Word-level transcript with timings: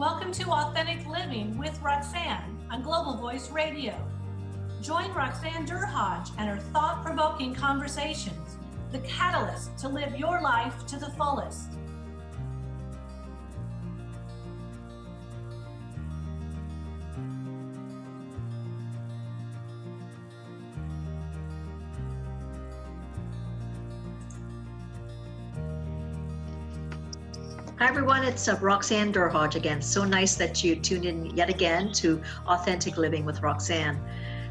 Welcome 0.00 0.32
to 0.32 0.50
Authentic 0.50 1.06
Living 1.06 1.58
with 1.58 1.78
Roxanne 1.82 2.58
on 2.70 2.80
Global 2.80 3.18
Voice 3.18 3.50
Radio. 3.50 3.94
Join 4.80 5.12
Roxanne 5.12 5.66
Derhodge 5.66 6.30
and 6.38 6.48
her 6.48 6.56
thought 6.72 7.04
provoking 7.04 7.54
conversations, 7.54 8.56
the 8.92 9.00
catalyst 9.00 9.76
to 9.76 9.88
live 9.88 10.18
your 10.18 10.40
life 10.40 10.86
to 10.86 10.98
the 10.98 11.10
fullest. 11.10 11.72
It's 28.30 28.46
uh, 28.46 28.56
Roxanne 28.60 29.12
Derhodge 29.12 29.56
again. 29.56 29.82
So 29.82 30.04
nice 30.04 30.36
that 30.36 30.62
you 30.62 30.76
tuned 30.76 31.04
in 31.04 31.34
yet 31.34 31.50
again 31.50 31.90
to 31.94 32.22
Authentic 32.46 32.96
Living 32.96 33.24
with 33.24 33.42
Roxanne. 33.42 34.00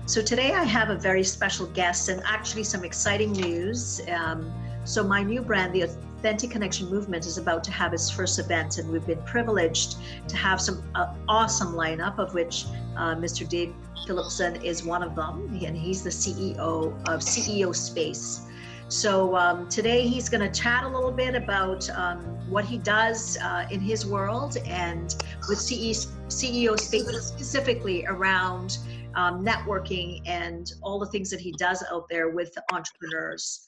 So, 0.05 0.21
today 0.21 0.51
I 0.51 0.65
have 0.65 0.89
a 0.89 0.95
very 0.95 1.23
special 1.23 1.65
guest 1.67 2.09
and 2.09 2.21
actually 2.25 2.65
some 2.65 2.83
exciting 2.83 3.31
news. 3.31 4.01
Um, 4.09 4.51
so, 4.83 5.01
my 5.01 5.23
new 5.23 5.41
brand, 5.41 5.73
the 5.73 5.83
Authentic 5.83 6.51
Connection 6.51 6.89
Movement, 6.89 7.25
is 7.25 7.37
about 7.37 7.63
to 7.63 7.71
have 7.71 7.93
its 7.93 8.09
first 8.09 8.37
event, 8.37 8.79
and 8.79 8.91
we've 8.91 9.07
been 9.07 9.23
privileged 9.23 9.95
to 10.27 10.35
have 10.35 10.59
some 10.59 10.83
uh, 10.95 11.13
awesome 11.29 11.73
lineup, 11.73 12.19
of 12.19 12.33
which 12.33 12.65
uh, 12.97 13.15
Mr. 13.15 13.47
Dave 13.47 13.73
Hilipson 14.05 14.61
is 14.61 14.83
one 14.83 15.03
of 15.03 15.15
them, 15.15 15.57
and 15.65 15.77
he's 15.77 16.03
the 16.03 16.09
CEO 16.09 16.59
of 17.07 17.21
CEO 17.21 17.73
Space. 17.73 18.41
So 18.89 19.35
um, 19.35 19.69
today 19.69 20.07
he's 20.07 20.29
going 20.29 20.41
to 20.41 20.59
chat 20.59 20.83
a 20.83 20.87
little 20.87 21.11
bit 21.11 21.35
about 21.35 21.87
um, 21.91 22.21
what 22.49 22.65
he 22.65 22.79
does 22.79 23.37
uh, 23.37 23.67
in 23.69 23.79
his 23.79 24.03
world 24.03 24.57
and 24.65 25.15
with 25.47 25.59
CE, 25.59 26.07
CEO 26.27 26.77
specifically 26.79 28.07
around 28.07 28.79
um, 29.13 29.45
networking 29.45 30.23
and 30.25 30.73
all 30.81 30.97
the 30.97 31.05
things 31.05 31.29
that 31.29 31.39
he 31.39 31.51
does 31.51 31.83
out 31.91 32.09
there 32.09 32.29
with 32.29 32.51
entrepreneurs. 32.73 33.67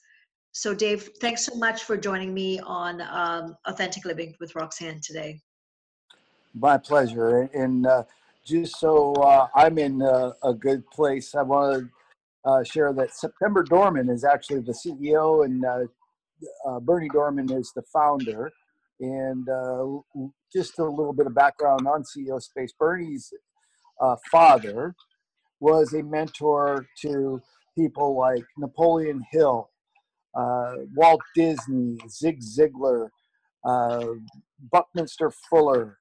So 0.50 0.74
Dave, 0.74 1.08
thanks 1.20 1.46
so 1.46 1.54
much 1.54 1.84
for 1.84 1.96
joining 1.96 2.34
me 2.34 2.58
on 2.58 3.00
um, 3.02 3.56
Authentic 3.66 4.04
Living 4.04 4.34
with 4.40 4.56
Roxanne 4.56 5.00
today. 5.04 5.40
My 6.52 6.78
pleasure. 6.78 7.48
And 7.54 7.86
uh, 7.86 8.02
just 8.44 8.80
so 8.80 9.12
uh, 9.14 9.46
I'm 9.54 9.78
in 9.78 10.02
uh, 10.02 10.32
a 10.42 10.52
good 10.52 10.84
place, 10.90 11.36
I 11.36 11.42
want 11.42 11.84
to 11.84 11.90
uh, 12.44 12.62
share 12.64 12.92
that 12.92 13.14
September 13.14 13.62
Dorman 13.62 14.08
is 14.08 14.24
actually 14.24 14.60
the 14.60 14.72
CEO 14.72 15.44
and 15.44 15.64
uh, 15.64 15.84
uh, 16.68 16.80
Bernie 16.80 17.08
Dorman 17.12 17.50
is 17.52 17.72
the 17.74 17.82
founder. 17.92 18.50
And 19.00 19.48
uh, 19.48 19.84
just 20.52 20.78
a 20.78 20.84
little 20.84 21.12
bit 21.12 21.26
of 21.26 21.34
background 21.34 21.86
on 21.86 22.04
CEO 22.04 22.40
Space. 22.40 22.72
Bernie's 22.78 23.32
uh, 24.00 24.16
father 24.30 24.94
was 25.60 25.92
a 25.92 26.02
mentor 26.02 26.86
to 27.00 27.40
people 27.76 28.16
like 28.16 28.44
Napoleon 28.58 29.22
Hill, 29.32 29.68
Walt 30.34 31.20
Disney, 31.34 31.98
Zig 32.08 32.40
Ziglar, 32.40 33.08
Buckminster 34.70 35.32
Fuller, 35.50 35.98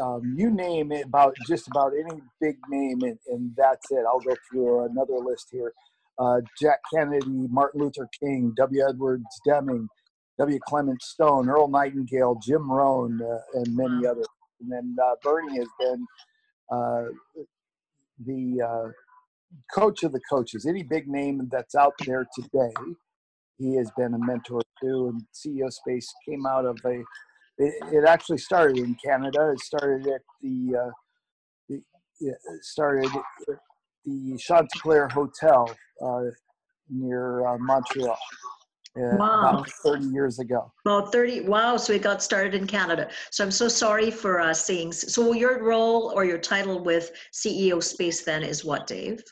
um, 0.00 0.34
you 0.36 0.50
name 0.50 0.92
it 0.92 1.06
about 1.06 1.34
just 1.46 1.68
about 1.68 1.92
any 1.92 2.20
big 2.40 2.56
name, 2.68 3.00
and, 3.02 3.18
and 3.28 3.52
that's 3.56 3.90
it. 3.90 4.04
I'll 4.06 4.20
go 4.20 4.34
through 4.50 4.84
another 4.86 5.18
list 5.18 5.48
here. 5.50 5.72
Uh, 6.18 6.40
Jack 6.60 6.80
Kennedy, 6.92 7.46
Martin 7.48 7.80
Luther 7.80 8.08
King, 8.20 8.52
W. 8.56 8.84
Edwards 8.86 9.24
Deming, 9.46 9.88
W. 10.38 10.58
Clement 10.66 11.02
Stone, 11.02 11.48
Earl 11.48 11.68
Nightingale, 11.68 12.38
Jim 12.42 12.70
Rohn, 12.70 13.20
uh, 13.22 13.38
and 13.54 13.76
many 13.76 14.06
others. 14.06 14.26
And 14.60 14.70
then 14.70 14.96
uh, 15.02 15.14
Bernie 15.22 15.58
has 15.58 15.68
been 15.78 16.06
uh, 16.70 17.04
the 18.26 18.62
uh, 18.62 18.88
coach 19.74 20.02
of 20.02 20.12
the 20.12 20.20
coaches. 20.30 20.66
Any 20.66 20.82
big 20.82 21.08
name 21.08 21.48
that's 21.50 21.74
out 21.74 21.94
there 22.06 22.26
today, 22.34 22.74
he 23.58 23.76
has 23.76 23.90
been 23.96 24.14
a 24.14 24.18
mentor 24.18 24.60
to. 24.82 25.08
And 25.08 25.22
CEO 25.34 25.70
Space 25.72 26.12
came 26.28 26.44
out 26.46 26.66
of 26.66 26.78
a 26.84 27.02
it, 27.60 27.74
it 27.92 28.04
actually 28.08 28.38
started 28.38 28.78
in 28.78 28.96
Canada. 29.04 29.50
It 29.50 29.60
started 29.60 30.06
at 30.06 30.22
the, 30.40 30.76
uh, 30.76 30.90
the 31.68 31.82
it 32.20 32.36
started 32.62 33.10
at 33.14 33.56
the 34.04 34.38
Chantecler 34.38 35.10
Hotel 35.12 35.70
uh, 36.02 36.22
near 36.88 37.46
uh, 37.46 37.58
Montreal. 37.58 38.16
Uh, 38.96 39.16
wow. 39.16 39.50
About 39.50 39.70
30 39.84 40.06
years 40.06 40.38
ago. 40.40 40.72
About 40.84 41.12
30. 41.12 41.42
Wow. 41.42 41.76
So 41.76 41.92
it 41.92 42.02
got 42.02 42.22
started 42.22 42.54
in 42.54 42.66
Canada. 42.66 43.08
So 43.30 43.44
I'm 43.44 43.50
so 43.50 43.68
sorry 43.68 44.10
for 44.10 44.40
uh, 44.40 44.52
seeing. 44.52 44.92
So 44.92 45.32
your 45.32 45.62
role 45.62 46.12
or 46.14 46.24
your 46.24 46.38
title 46.38 46.82
with 46.82 47.12
CEO 47.32 47.82
Space 47.82 48.22
then 48.22 48.42
is 48.42 48.64
what, 48.64 48.86
Dave? 48.86 49.22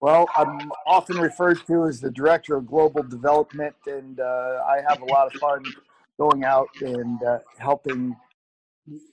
Well, 0.00 0.26
I'm 0.36 0.70
often 0.86 1.18
referred 1.18 1.58
to 1.66 1.86
as 1.86 2.00
the 2.00 2.10
director 2.10 2.56
of 2.56 2.66
global 2.66 3.02
development, 3.02 3.74
and 3.86 4.20
uh, 4.20 4.62
I 4.68 4.80
have 4.86 5.00
a 5.00 5.06
lot 5.06 5.34
of 5.34 5.40
fun 5.40 5.64
going 6.18 6.44
out 6.44 6.68
and 6.80 7.22
uh, 7.22 7.38
helping 7.58 8.16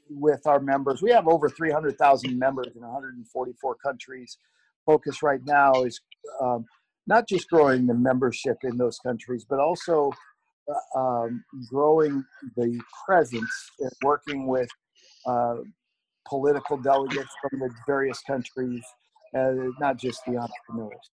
with 0.09 0.46
our 0.46 0.59
members. 0.59 1.02
We 1.02 1.12
have 1.12 1.28
over 1.28 1.50
300,000 1.50 2.38
members 2.38 2.68
in 2.75 2.81
144 2.81 3.75
countries. 3.75 4.38
Focus 4.86 5.24
right 5.24 5.41
now 5.46 5.84
is 5.84 6.00
um, 6.41 6.66
not 7.08 7.28
just 7.28 7.50
growing 7.50 7.88
the 7.88 7.94
membership 7.94 8.58
in 8.64 8.78
those 8.78 9.00
countries, 9.00 9.46
but 9.50 9.59
also 9.59 10.12
uh, 10.69 11.00
um, 11.00 11.44
growing 11.69 12.24
the 12.56 12.80
presence 13.06 13.72
and 13.80 13.91
working 14.03 14.47
with 14.47 14.70
uh, 15.25 15.56
political 16.28 16.78
delegates 16.78 17.31
from 17.41 17.59
the 17.59 17.70
various 17.85 18.22
countries, 18.22 18.84
uh, 19.38 19.52
not 19.80 19.97
just 19.97 20.22
the 20.25 20.38
entrepreneurs. 20.38 21.09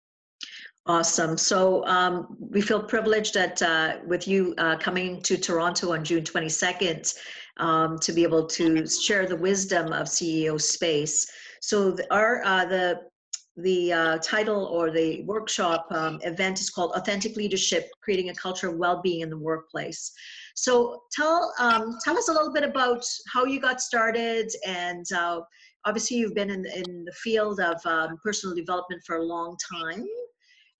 Awesome. 0.88 1.36
So 1.36 1.84
um, 1.84 2.34
we 2.40 2.62
feel 2.62 2.82
privileged 2.82 3.34
that 3.34 3.60
uh, 3.60 3.98
with 4.06 4.26
you 4.26 4.54
uh, 4.56 4.78
coming 4.78 5.20
to 5.20 5.36
Toronto 5.36 5.92
on 5.92 6.02
June 6.02 6.24
22nd 6.24 7.14
um, 7.58 7.98
to 7.98 8.10
be 8.10 8.22
able 8.22 8.46
to 8.46 8.88
share 8.88 9.26
the 9.26 9.36
wisdom 9.36 9.92
of 9.92 10.06
CEO 10.06 10.58
space. 10.58 11.30
So 11.60 11.90
the, 11.90 12.10
our 12.12 12.42
uh, 12.42 12.64
the 12.64 13.00
the 13.58 13.92
uh, 13.92 14.18
title 14.18 14.64
or 14.66 14.90
the 14.90 15.24
workshop 15.24 15.88
um, 15.90 16.20
event 16.22 16.58
is 16.58 16.70
called 16.70 16.92
Authentic 16.92 17.36
Leadership: 17.36 17.90
Creating 18.00 18.30
a 18.30 18.34
Culture 18.34 18.70
of 18.70 18.76
Well-being 18.76 19.20
in 19.20 19.28
the 19.28 19.36
Workplace. 19.36 20.10
So 20.54 21.02
tell 21.12 21.52
um, 21.58 21.98
tell 22.02 22.16
us 22.16 22.28
a 22.28 22.32
little 22.32 22.52
bit 22.52 22.64
about 22.64 23.04
how 23.30 23.44
you 23.44 23.60
got 23.60 23.82
started 23.82 24.50
and. 24.66 25.04
Uh, 25.12 25.40
obviously, 25.84 26.18
you've 26.18 26.34
been 26.34 26.50
in, 26.50 26.66
in 26.66 27.04
the 27.04 27.12
field 27.12 27.60
of 27.60 27.80
um, 27.86 28.18
personal 28.22 28.54
development 28.54 29.00
for 29.06 29.16
a 29.16 29.22
long 29.22 29.56
time. 29.72 30.04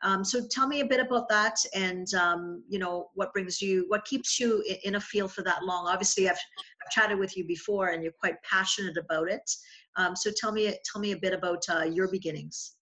Um, 0.03 0.25
so 0.25 0.41
tell 0.49 0.69
me 0.69 0.81
a 0.81 0.87
bit 0.87 1.01
about 1.01 1.29
that, 1.29 1.57
and 1.75 2.13
um, 2.15 2.63
you 2.69 2.79
know 2.79 3.11
what 3.15 3.33
brings 3.33 3.61
you, 3.61 3.85
what 3.89 4.05
keeps 4.05 4.39
you 4.39 4.63
in 4.85 4.95
a 4.95 5.01
field 5.01 5.33
for 5.33 5.43
that 5.43 5.65
long. 5.65 5.89
Obviously, 5.89 6.29
I've, 6.29 6.37
I've 6.37 6.91
chatted 6.93 7.19
with 7.19 7.37
you 7.37 7.45
before, 7.45 7.89
and 7.89 8.03
you're 8.03 8.13
quite 8.13 8.37
passionate 8.49 8.97
about 8.97 9.29
it. 9.29 9.51
Um, 9.97 10.15
so 10.15 10.31
tell 10.37 10.53
me, 10.53 10.73
tell 10.91 11.01
me 11.01 11.13
a 11.13 11.17
bit 11.17 11.33
about 11.33 11.65
uh, 11.69 11.83
your 11.83 12.09
beginnings. 12.09 12.77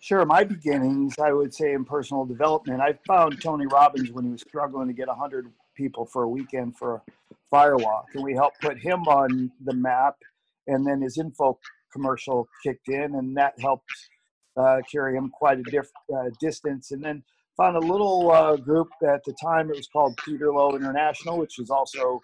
Sure, 0.00 0.24
my 0.26 0.44
beginnings, 0.44 1.14
I 1.18 1.32
would 1.32 1.54
say, 1.54 1.72
in 1.72 1.84
personal 1.84 2.26
development. 2.26 2.80
I 2.80 2.98
found 3.06 3.40
Tony 3.40 3.66
Robbins 3.66 4.10
when 4.10 4.24
he 4.24 4.30
was 4.32 4.42
struggling 4.42 4.88
to 4.88 4.92
get 4.92 5.06
100 5.06 5.46
people 5.74 6.04
for 6.04 6.24
a 6.24 6.28
weekend 6.28 6.76
for 6.76 6.96
a 6.96 7.02
fire 7.50 7.76
walk, 7.76 8.06
and 8.14 8.22
we 8.22 8.34
helped 8.34 8.60
put 8.60 8.78
him 8.78 9.02
on 9.04 9.50
the 9.64 9.72
map. 9.72 10.16
And 10.66 10.86
then 10.86 11.00
his 11.00 11.18
info 11.18 11.58
commercial 11.92 12.48
kicked 12.62 12.88
in, 12.88 13.14
and 13.14 13.36
that 13.36 13.58
helped 13.60 13.90
carry 14.90 15.16
him 15.16 15.30
quite 15.30 15.58
a 15.58 15.62
diff, 15.62 15.88
uh, 16.14 16.30
distance. 16.40 16.90
And 16.92 17.02
then 17.02 17.22
found 17.56 17.76
a 17.76 17.80
little 17.80 18.30
uh, 18.30 18.56
group 18.56 18.88
at 19.06 19.22
the 19.24 19.34
time. 19.42 19.70
It 19.70 19.76
was 19.76 19.88
called 19.88 20.18
Peter 20.24 20.52
Lowe 20.52 20.74
International, 20.76 21.38
which 21.38 21.58
is 21.58 21.70
also 21.70 22.20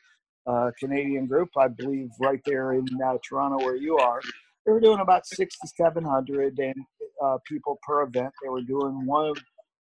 a 0.46 0.72
Canadian 0.78 1.26
group, 1.26 1.50
I 1.56 1.68
believe, 1.68 2.08
right 2.20 2.40
there 2.46 2.72
in 2.72 2.86
uh, 3.04 3.18
Toronto 3.26 3.58
where 3.58 3.76
you 3.76 3.98
are. 3.98 4.20
They 4.64 4.72
were 4.72 4.80
doing 4.80 5.00
about 5.00 5.26
six 5.26 5.58
to 5.58 5.68
seven 5.76 6.04
hundred 6.04 6.58
and 6.58 6.74
uh, 7.22 7.38
people 7.46 7.78
per 7.86 8.02
event. 8.02 8.32
They 8.42 8.48
were 8.48 8.62
doing 8.62 9.06
one 9.06 9.34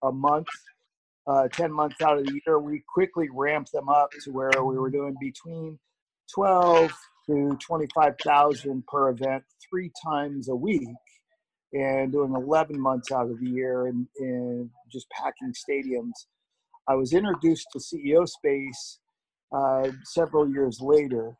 a 0.03 0.11
month. 0.11 0.47
Uh, 1.25 1.45
10 1.49 1.73
months 1.73 2.01
out 2.01 2.17
of 2.17 2.25
the 2.25 2.39
year, 2.45 2.57
we 2.57 2.81
quickly 2.87 3.27
ramped 3.29 3.73
them 3.73 3.89
up 3.89 4.09
to 4.23 4.31
where 4.31 4.49
we 4.63 4.77
were 4.77 4.89
doing 4.89 5.13
between 5.19 5.77
12 6.33 6.89
to 7.25 7.57
25,000 7.59 8.85
per 8.87 9.09
event 9.09 9.43
three 9.69 9.91
times 10.05 10.47
a 10.47 10.55
week 10.55 10.87
and 11.73 12.11
doing 12.11 12.33
11 12.33 12.79
months 12.79 13.11
out 13.11 13.29
of 13.29 13.39
the 13.39 13.49
year 13.49 13.87
and, 13.87 14.07
and 14.19 14.69
just 14.91 15.09
packing 15.09 15.53
stadiums. 15.53 16.13
I 16.87 16.95
was 16.95 17.13
introduced 17.13 17.67
to 17.73 17.79
CEO 17.79 18.27
Space 18.27 18.99
uh, 19.51 19.91
several 20.05 20.49
years 20.49 20.79
later 20.81 21.35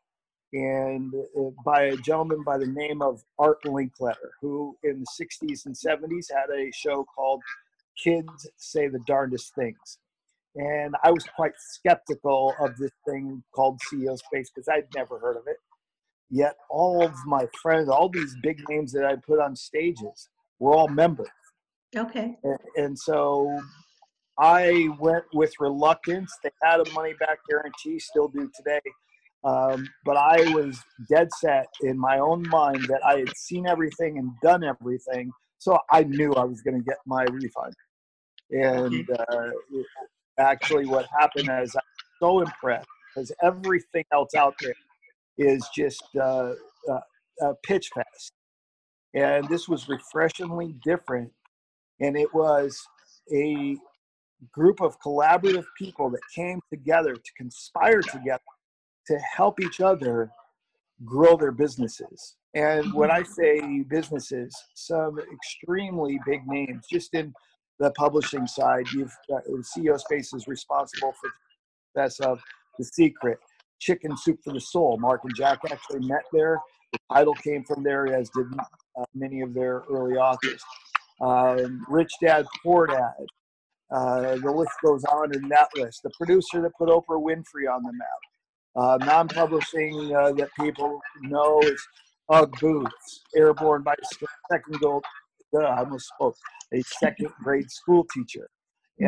and 0.52 1.12
uh, 1.38 1.50
by 1.64 1.84
a 1.84 1.96
gentleman 1.96 2.42
by 2.44 2.58
the 2.58 2.66
name 2.66 3.02
of 3.02 3.22
Art 3.38 3.58
Linkletter, 3.64 4.30
who 4.40 4.76
in 4.82 5.00
the 5.00 5.24
60s 5.24 5.66
and 5.66 5.74
70s 5.74 6.26
had 6.32 6.50
a 6.50 6.70
show 6.72 7.04
called 7.14 7.42
Kids 8.02 8.48
Say 8.56 8.88
the 8.88 9.00
Darndest 9.06 9.54
Things. 9.54 9.98
And 10.56 10.94
I 11.04 11.10
was 11.10 11.24
quite 11.36 11.52
skeptical 11.58 12.54
of 12.60 12.76
this 12.78 12.90
thing 13.06 13.42
called 13.54 13.78
CEO 13.92 14.16
Space 14.18 14.50
because 14.54 14.68
I'd 14.68 14.86
never 14.94 15.18
heard 15.18 15.36
of 15.36 15.44
it. 15.46 15.58
Yet 16.30 16.56
all 16.70 17.02
of 17.02 17.14
my 17.26 17.46
friends, 17.62 17.88
all 17.88 18.08
these 18.08 18.36
big 18.42 18.60
names 18.68 18.92
that 18.92 19.04
I 19.04 19.16
put 19.16 19.40
on 19.40 19.56
stages, 19.56 20.28
were 20.58 20.74
all 20.74 20.88
members. 20.88 21.28
Okay. 21.96 22.36
And, 22.42 22.58
and 22.76 22.98
so 22.98 23.60
I 24.38 24.88
went 24.98 25.24
with 25.32 25.52
reluctance. 25.58 26.32
They 26.42 26.50
had 26.62 26.80
a 26.80 26.92
money 26.92 27.14
back 27.18 27.38
guarantee, 27.48 27.98
still 27.98 28.28
do 28.28 28.50
today. 28.54 28.80
Um, 29.44 29.88
but 30.04 30.16
I 30.16 30.52
was 30.54 30.78
dead 31.10 31.28
set 31.40 31.66
in 31.82 31.98
my 31.98 32.18
own 32.18 32.46
mind 32.48 32.84
that 32.88 33.00
I 33.06 33.18
had 33.20 33.36
seen 33.36 33.66
everything 33.66 34.18
and 34.18 34.30
done 34.42 34.64
everything. 34.64 35.30
So 35.58 35.78
I 35.90 36.02
knew 36.04 36.32
I 36.34 36.44
was 36.44 36.60
going 36.62 36.76
to 36.76 36.84
get 36.84 36.98
my 37.06 37.24
refund. 37.24 37.74
And 38.50 39.08
uh, 39.10 39.50
actually, 40.38 40.86
what 40.86 41.06
happened 41.18 41.50
is 41.62 41.74
I'm 41.74 41.82
so 42.20 42.40
impressed 42.40 42.88
because 43.14 43.32
everything 43.42 44.04
else 44.12 44.34
out 44.34 44.54
there 44.60 44.74
is 45.38 45.66
just 45.74 46.02
uh, 46.20 46.52
uh, 46.90 47.00
a 47.42 47.54
pitch 47.64 47.90
fest. 47.94 48.32
And 49.14 49.48
this 49.48 49.68
was 49.68 49.88
refreshingly 49.88 50.74
different. 50.84 51.30
And 52.00 52.16
it 52.16 52.32
was 52.34 52.78
a 53.32 53.76
group 54.52 54.80
of 54.80 55.00
collaborative 55.00 55.64
people 55.76 56.10
that 56.10 56.20
came 56.34 56.60
together 56.70 57.14
to 57.14 57.32
conspire 57.36 58.02
together 58.02 58.42
to 59.06 59.18
help 59.18 59.60
each 59.60 59.80
other 59.80 60.30
grow 61.04 61.36
their 61.36 61.52
businesses. 61.52 62.36
And 62.54 62.92
when 62.92 63.10
I 63.10 63.22
say 63.22 63.82
businesses, 63.88 64.54
some 64.74 65.18
extremely 65.32 66.18
big 66.26 66.46
names, 66.46 66.86
just 66.90 67.14
in 67.14 67.32
the 67.78 67.90
publishing 67.92 68.46
side, 68.46 68.86
you've 68.92 69.14
got 69.28 69.42
CEO 69.46 69.98
Space 69.98 70.32
is 70.32 70.46
responsible 70.48 71.12
for 71.20 71.30
that's 71.94 72.20
of 72.20 72.40
The 72.78 72.84
Secret, 72.84 73.38
Chicken 73.80 74.16
Soup 74.16 74.38
for 74.42 74.52
the 74.52 74.60
Soul. 74.60 74.98
Mark 74.98 75.22
and 75.24 75.34
Jack 75.34 75.60
actually 75.70 76.06
met 76.06 76.22
there. 76.32 76.58
The 76.92 76.98
title 77.12 77.34
came 77.34 77.64
from 77.64 77.82
there, 77.82 78.06
as 78.14 78.30
did 78.30 78.46
uh, 78.98 79.04
many 79.14 79.42
of 79.42 79.54
their 79.54 79.82
early 79.90 80.16
authors. 80.16 80.62
Um, 81.20 81.84
Rich 81.88 82.12
Dad 82.22 82.46
Poor 82.62 82.86
Dad. 82.86 83.26
Uh, 83.90 84.36
the 84.36 84.50
list 84.50 84.72
goes 84.84 85.04
on 85.04 85.34
in 85.34 85.48
that 85.48 85.68
list. 85.76 86.00
The 86.02 86.10
producer 86.16 86.60
that 86.62 86.72
put 86.78 86.88
Oprah 86.88 87.22
Winfrey 87.22 87.72
on 87.72 87.82
the 87.82 87.92
map. 87.92 88.20
Uh, 88.76 88.96
non-publishing 89.04 90.14
uh, 90.14 90.32
that 90.32 90.50
people 90.60 91.00
know 91.22 91.60
is 91.62 91.80
Ugg 92.30 92.52
Boots, 92.60 93.22
airborne 93.34 93.82
by 93.82 93.94
second 94.50 94.78
gold. 94.80 95.04
Uh, 95.54 95.60
I 95.60 95.78
almost 95.80 96.08
spoke. 96.14 96.36
A 96.74 96.82
second 97.00 97.28
grade 97.42 97.70
school 97.70 98.06
teacher. 98.14 98.48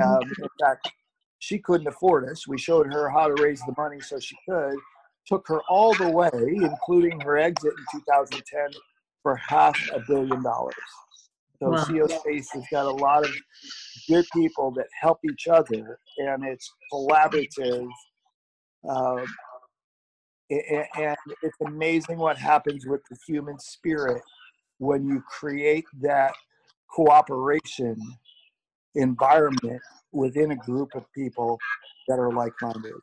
Um, 0.03 0.23
in 0.23 0.49
fact, 0.61 0.91
she 1.41 1.59
couldn't 1.59 1.89
afford 1.89 2.29
us. 2.29 2.47
We 2.47 2.59
showed 2.59 2.87
her 2.87 3.09
how 3.11 3.27
to 3.27 3.43
raise 3.43 3.61
the 3.63 3.75
money 3.77 4.01
so 4.01 4.21
she 4.21 4.37
could. 4.49 4.77
Took 5.27 5.49
her 5.49 5.61
all 5.69 5.95
the 5.95 6.09
way, 6.09 6.31
including 6.55 7.19
her 7.21 7.39
exit 7.39 7.73
in 7.95 8.01
2010, 8.01 8.71
for 9.23 9.37
half 9.37 9.77
a 9.93 10.01
billion 10.01 10.43
dollars. 10.43 10.75
So 11.63 11.71
Wow. 11.71 11.77
CEO 11.77 12.09
Space 12.21 12.51
has 12.53 12.65
got 12.71 12.87
a 12.87 12.91
lot 12.91 13.25
of 13.25 13.31
good 14.09 14.27
people 14.35 14.71
that 14.73 14.87
help 14.99 15.19
each 15.25 15.49
other, 15.49 15.99
and 16.19 16.45
it's 16.45 16.71
collaborative. 16.93 17.89
Um, 18.89 19.25
and 20.51 21.17
it's 21.43 21.61
amazing 21.67 22.19
what 22.19 22.37
happens 22.37 22.87
with 22.87 23.01
the 23.11 23.17
human 23.27 23.59
spirit 23.59 24.23
when 24.79 25.07
you 25.07 25.23
create 25.29 25.85
that 26.01 26.33
cooperation 26.91 27.97
environment 28.95 29.81
within 30.13 30.53
a 30.53 30.57
group 30.57 30.91
of 30.95 31.05
people 31.13 31.59
that 32.09 32.19
are 32.19 32.33
like-minded. 32.33 32.95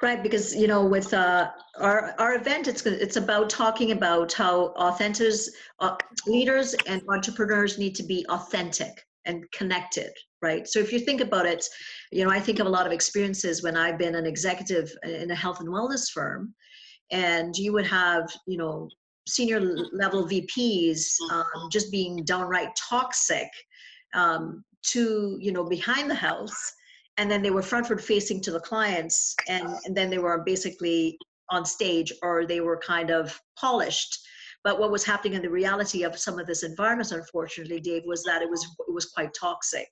Right, 0.00 0.22
because 0.22 0.56
you 0.56 0.66
know, 0.66 0.86
with 0.86 1.12
uh, 1.12 1.50
our 1.78 2.14
our 2.18 2.34
event, 2.34 2.66
it's 2.66 2.86
it's 2.86 3.16
about 3.16 3.50
talking 3.50 3.92
about 3.92 4.32
how 4.32 4.68
authentic 4.76 5.34
uh, 5.80 5.96
leaders 6.26 6.74
and 6.86 7.02
entrepreneurs 7.10 7.78
need 7.78 7.94
to 7.96 8.02
be 8.02 8.24
authentic 8.30 8.92
and 9.26 9.44
connected. 9.52 10.12
Right. 10.40 10.66
So 10.66 10.78
if 10.78 10.90
you 10.90 10.98
think 10.98 11.20
about 11.20 11.44
it, 11.44 11.62
you 12.10 12.24
know, 12.24 12.30
I 12.30 12.40
think 12.40 12.58
of 12.58 12.66
a 12.66 12.70
lot 12.70 12.86
of 12.86 12.92
experiences 12.92 13.62
when 13.62 13.76
I've 13.76 13.98
been 13.98 14.14
an 14.14 14.24
executive 14.24 14.90
in 15.02 15.30
a 15.30 15.34
health 15.34 15.60
and 15.60 15.68
wellness 15.68 16.10
firm, 16.10 16.54
and 17.10 17.54
you 17.54 17.74
would 17.74 17.86
have 17.86 18.30
you 18.46 18.56
know 18.56 18.88
senior 19.28 19.60
level 19.92 20.26
VPs 20.26 21.04
um, 21.30 21.68
just 21.70 21.92
being 21.92 22.24
downright 22.24 22.70
toxic 22.76 23.48
um, 24.14 24.64
to 24.82 25.36
you 25.40 25.52
know 25.52 25.64
behind 25.64 26.10
the 26.10 26.14
house 26.14 26.72
and 27.20 27.30
then 27.30 27.42
they 27.42 27.50
were 27.50 27.60
frontward 27.60 28.00
facing 28.00 28.40
to 28.40 28.50
the 28.50 28.60
clients 28.60 29.34
and, 29.48 29.68
and 29.84 29.94
then 29.94 30.08
they 30.08 30.18
were 30.18 30.42
basically 30.44 31.18
on 31.50 31.66
stage 31.66 32.12
or 32.22 32.46
they 32.46 32.60
were 32.60 32.78
kind 32.78 33.10
of 33.10 33.38
polished. 33.58 34.18
But 34.62 34.78
what 34.78 34.90
was 34.90 35.04
happening 35.04 35.34
in 35.34 35.42
the 35.42 35.50
reality 35.50 36.02
of 36.02 36.18
some 36.18 36.38
of 36.38 36.46
this 36.46 36.62
environments 36.62 37.12
unfortunately 37.12 37.80
dave 37.80 38.02
was 38.06 38.22
that 38.24 38.42
it 38.42 38.48
was 38.48 38.64
it 38.88 38.92
was 38.92 39.06
quite 39.06 39.34
toxic. 39.38 39.88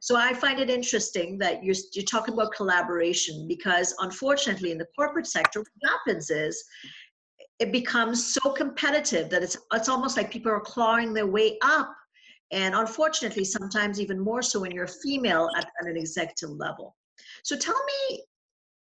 So 0.00 0.16
i 0.16 0.34
find 0.34 0.58
it 0.58 0.70
interesting 0.70 1.38
that 1.38 1.62
you're 1.62 1.76
you're 1.94 2.04
talking 2.04 2.34
about 2.34 2.52
collaboration 2.52 3.46
because 3.48 3.94
unfortunately 4.00 4.70
in 4.70 4.78
the 4.78 4.88
corporate 4.96 5.26
sector 5.26 5.60
what 5.60 5.90
happens 5.90 6.30
is 6.30 6.62
it 7.58 7.72
becomes 7.72 8.34
so 8.34 8.50
competitive 8.50 9.30
that 9.30 9.42
it's 9.42 9.56
it's 9.72 9.88
almost 9.88 10.16
like 10.16 10.30
people 10.30 10.52
are 10.52 10.60
clawing 10.60 11.14
their 11.14 11.26
way 11.26 11.58
up 11.62 11.94
and 12.50 12.74
unfortunately 12.74 13.44
sometimes 13.44 14.00
even 14.00 14.18
more 14.18 14.42
so 14.42 14.60
when 14.60 14.70
you're 14.70 14.84
a 14.84 14.98
female 15.04 15.50
at, 15.56 15.66
at 15.80 15.86
an 15.86 15.96
executive 15.96 16.50
level. 16.50 16.94
So 17.42 17.56
tell 17.56 17.80
me 17.84 18.22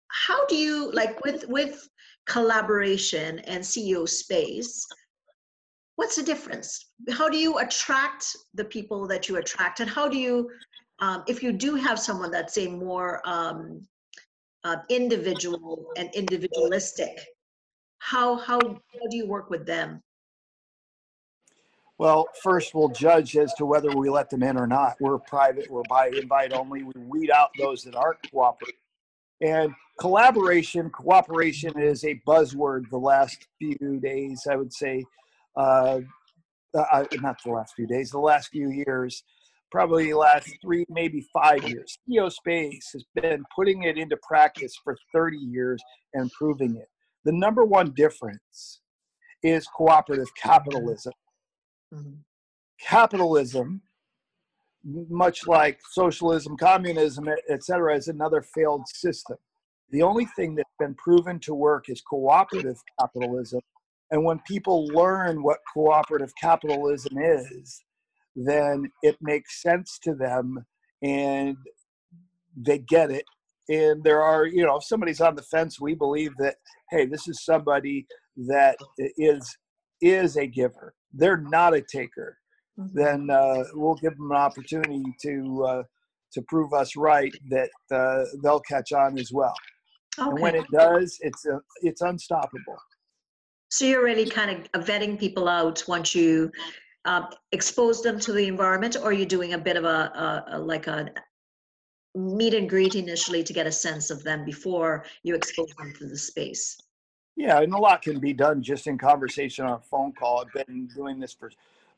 how 0.08 0.44
do 0.46 0.56
you 0.56 0.90
like 0.92 1.24
with 1.24 1.46
with 1.48 1.88
collaboration 2.26 3.40
and 3.40 3.62
ceo 3.62 4.08
space 4.08 4.86
what's 5.96 6.16
the 6.16 6.22
difference? 6.22 6.86
How 7.12 7.28
do 7.28 7.36
you 7.36 7.58
attract 7.58 8.36
the 8.54 8.64
people 8.64 9.06
that 9.06 9.28
you 9.28 9.36
attract? 9.36 9.80
And 9.80 9.88
how 9.88 10.08
do 10.08 10.18
you 10.18 10.50
um, 11.00 11.24
if 11.26 11.42
you 11.42 11.52
do 11.52 11.74
have 11.74 11.98
someone 11.98 12.30
that's 12.30 12.58
a 12.58 12.68
more 12.68 13.20
um, 13.24 13.86
uh, 14.64 14.76
individual 14.88 15.86
and 15.96 16.08
individualistic 16.14 17.18
how 17.98 18.36
how 18.36 18.58
how 18.60 19.06
do 19.10 19.16
you 19.16 19.26
work 19.26 19.48
with 19.48 19.64
them 19.66 20.02
Well, 21.98 22.26
first 22.42 22.74
we'll 22.74 22.88
judge 22.88 23.36
as 23.36 23.52
to 23.54 23.66
whether 23.66 23.94
we 23.94 24.10
let 24.10 24.30
them 24.30 24.42
in 24.42 24.56
or 24.56 24.66
not. 24.66 24.96
We're 25.00 25.18
private, 25.18 25.70
we're 25.70 25.82
by 25.88 26.08
invite 26.08 26.52
only. 26.52 26.82
We 26.82 26.92
weed 26.96 27.30
out 27.30 27.50
those 27.58 27.84
that 27.84 27.94
aren't 27.94 28.18
cooperative. 28.30 28.76
And 29.40 29.72
collaboration, 30.00 30.90
cooperation 30.90 31.78
is 31.78 32.04
a 32.04 32.20
buzzword 32.26 32.88
the 32.90 32.98
last 32.98 33.46
few 33.58 34.00
days, 34.00 34.46
I 34.50 34.56
would 34.56 34.72
say. 34.72 35.04
Uh, 35.56 36.00
uh, 36.74 37.04
not 37.20 37.36
the 37.44 37.50
last 37.50 37.74
few 37.74 37.86
days, 37.86 38.10
the 38.10 38.18
last 38.18 38.48
few 38.48 38.70
years, 38.70 39.22
probably 39.70 40.10
the 40.10 40.16
last 40.16 40.48
three, 40.62 40.86
maybe 40.88 41.26
five 41.32 41.68
years. 41.68 41.98
CEO 42.08 42.32
Space 42.32 42.90
has 42.92 43.04
been 43.14 43.44
putting 43.54 43.82
it 43.82 43.98
into 43.98 44.16
practice 44.26 44.74
for 44.82 44.96
30 45.12 45.36
years 45.36 45.82
and 46.14 46.30
proving 46.32 46.76
it. 46.76 46.88
The 47.24 47.32
number 47.32 47.64
one 47.64 47.92
difference 47.94 48.80
is 49.42 49.66
cooperative 49.66 50.28
capitalism 50.36 51.12
Mhm. 51.92 52.24
capitalism, 52.80 53.82
much 54.84 55.46
like 55.46 55.80
socialism, 55.90 56.56
communism, 56.56 57.28
et 57.48 57.62
cetera, 57.62 57.96
is 57.96 58.08
another 58.08 58.42
failed 58.42 58.86
system. 58.88 59.36
The 59.90 60.02
only 60.02 60.26
thing 60.36 60.54
that's 60.54 60.68
been 60.78 60.94
proven 60.94 61.38
to 61.40 61.54
work 61.54 61.88
is 61.88 62.00
cooperative 62.00 62.78
capitalism. 62.98 63.60
And 64.10 64.24
when 64.24 64.40
people 64.40 64.86
learn 64.86 65.42
what 65.42 65.58
cooperative 65.72 66.32
capitalism 66.40 67.18
is, 67.18 67.82
then 68.34 68.90
it 69.02 69.16
makes 69.20 69.62
sense 69.62 69.98
to 70.00 70.14
them 70.14 70.66
and 71.02 71.56
they 72.56 72.78
get 72.78 73.10
it. 73.10 73.24
And 73.68 74.02
there 74.02 74.22
are, 74.22 74.46
you 74.46 74.64
know, 74.64 74.76
if 74.76 74.84
somebody's 74.84 75.20
on 75.20 75.36
the 75.36 75.42
fence, 75.42 75.80
we 75.80 75.94
believe 75.94 76.36
that, 76.38 76.56
hey, 76.90 77.06
this 77.06 77.28
is 77.28 77.44
somebody 77.44 78.06
that 78.48 78.76
is 79.16 79.56
is 80.02 80.36
a 80.36 80.46
giver. 80.46 80.94
They're 81.14 81.38
not 81.38 81.74
a 81.74 81.80
taker 81.80 82.36
Mhm. 82.78 82.94
then 82.94 83.30
uh, 83.30 83.64
we'll 83.74 83.94
give 83.96 84.16
them 84.16 84.30
an 84.30 84.36
opportunity 84.36 85.04
to 85.22 85.64
uh, 85.64 85.82
to 86.32 86.42
prove 86.42 86.72
us 86.72 86.96
right 86.96 87.34
that 87.50 87.70
uh, 87.90 88.24
they'll 88.42 88.60
catch 88.60 88.92
on 88.92 89.18
as 89.18 89.30
well. 89.32 89.54
And 90.18 90.40
when 90.40 90.54
it 90.54 90.64
does, 90.72 91.18
it's 91.20 91.46
uh, 91.46 91.58
it's 91.82 92.00
unstoppable. 92.00 92.78
so 93.70 93.84
you're 93.84 94.04
really 94.04 94.28
kind 94.28 94.50
of 94.74 94.84
vetting 94.84 95.18
people 95.18 95.48
out 95.48 95.82
once 95.88 96.14
you 96.14 96.50
um, 97.04 97.26
expose 97.52 98.02
them 98.02 98.20
to 98.20 98.32
the 98.32 98.46
environment 98.46 98.96
or 99.02 99.12
you're 99.12 99.26
doing 99.26 99.54
a 99.54 99.58
bit 99.58 99.76
of 99.76 99.84
a, 99.84 100.00
a, 100.26 100.44
a 100.56 100.58
like 100.58 100.86
a 100.86 101.08
meet 102.14 102.54
and 102.54 102.68
greet 102.68 102.94
initially 102.94 103.42
to 103.42 103.52
get 103.52 103.66
a 103.66 103.72
sense 103.72 104.10
of 104.10 104.22
them 104.22 104.44
before 104.44 105.04
you 105.22 105.34
expose 105.34 105.70
them 105.78 105.92
to 105.98 106.06
the 106.06 106.16
space 106.16 106.76
Yeah, 107.36 107.60
and 107.60 107.72
a 107.72 107.78
lot 107.78 108.02
can 108.02 108.20
be 108.20 108.32
done 108.32 108.62
just 108.62 108.86
in 108.86 108.98
conversation 108.98 109.64
on 109.66 109.72
a 109.74 109.80
phone 109.80 110.12
call. 110.12 110.44
I've 110.44 110.66
been 110.66 110.86
doing 110.94 111.18
this 111.18 111.32
for 111.34 111.50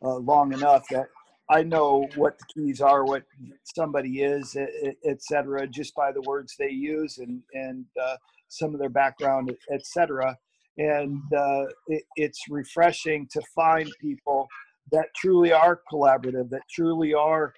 uh, 0.02 0.16
long 0.16 0.52
enough 0.52 0.86
that 0.90 1.08
I 1.50 1.62
know 1.62 2.06
what 2.14 2.38
the 2.38 2.44
keys 2.54 2.80
are, 2.80 3.04
what 3.04 3.24
somebody 3.64 4.22
is, 4.22 4.56
e- 4.56 4.88
e- 4.88 4.96
et 5.04 5.22
cetera, 5.22 5.66
just 5.66 5.94
by 5.94 6.12
the 6.12 6.22
words 6.22 6.54
they 6.58 6.70
use 6.70 7.18
and 7.18 7.42
and 7.52 7.84
uh, 8.02 8.16
some 8.48 8.74
of 8.74 8.80
their 8.80 8.88
background, 8.88 9.50
et 9.72 9.86
cetera. 9.86 10.38
and 10.78 11.20
uh, 11.36 11.64
it, 11.88 12.04
it's 12.16 12.42
refreshing 12.48 13.26
to 13.32 13.40
find 13.54 13.90
people 14.00 14.48
that 14.92 15.06
truly 15.16 15.52
are 15.52 15.80
collaborative, 15.92 16.50
that 16.50 16.62
truly 16.70 17.14
are, 17.14 17.54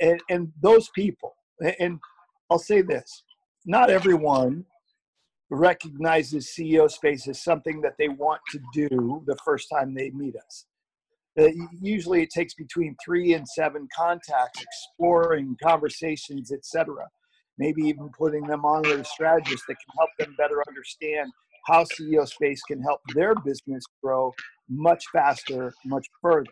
and, 0.00 0.20
and 0.28 0.52
those 0.62 0.88
people. 0.90 1.34
And 1.78 1.98
I'll 2.50 2.58
say 2.58 2.82
this: 2.82 3.22
not 3.66 3.90
everyone 3.90 4.64
recognizes 5.50 6.52
CEO 6.56 6.90
space 6.90 7.28
as 7.28 7.42
something 7.42 7.80
that 7.80 7.94
they 7.98 8.08
want 8.08 8.40
to 8.50 8.60
do 8.72 9.22
the 9.26 9.36
first 9.44 9.68
time 9.72 9.94
they 9.94 10.10
meet 10.10 10.34
us. 10.36 10.66
Uh, 11.38 11.48
usually, 11.80 12.22
it 12.22 12.30
takes 12.30 12.54
between 12.54 12.96
three 13.04 13.34
and 13.34 13.46
seven 13.46 13.86
contacts, 13.96 14.62
exploring 14.62 15.56
conversations, 15.62 16.52
etc. 16.52 17.06
Maybe 17.58 17.82
even 17.82 18.10
putting 18.16 18.46
them 18.46 18.64
on 18.64 18.82
with 18.82 19.00
a 19.00 19.04
strategist 19.04 19.64
that 19.68 19.76
can 19.76 19.96
help 19.98 20.10
them 20.18 20.34
better 20.36 20.62
understand 20.66 21.30
how 21.66 21.84
CEO 21.84 22.26
Space 22.26 22.62
can 22.62 22.82
help 22.82 23.00
their 23.14 23.34
business 23.34 23.84
grow 24.02 24.32
much 24.68 25.04
faster, 25.12 25.72
much 25.84 26.06
further. 26.22 26.50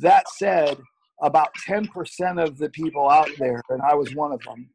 That 0.00 0.28
said, 0.28 0.78
about 1.22 1.50
10% 1.66 1.88
of 2.42 2.58
the 2.58 2.70
people 2.70 3.08
out 3.08 3.30
there, 3.38 3.62
and 3.70 3.80
I 3.82 3.94
was 3.94 4.14
one 4.14 4.32
of 4.32 4.40
them, 4.42 4.68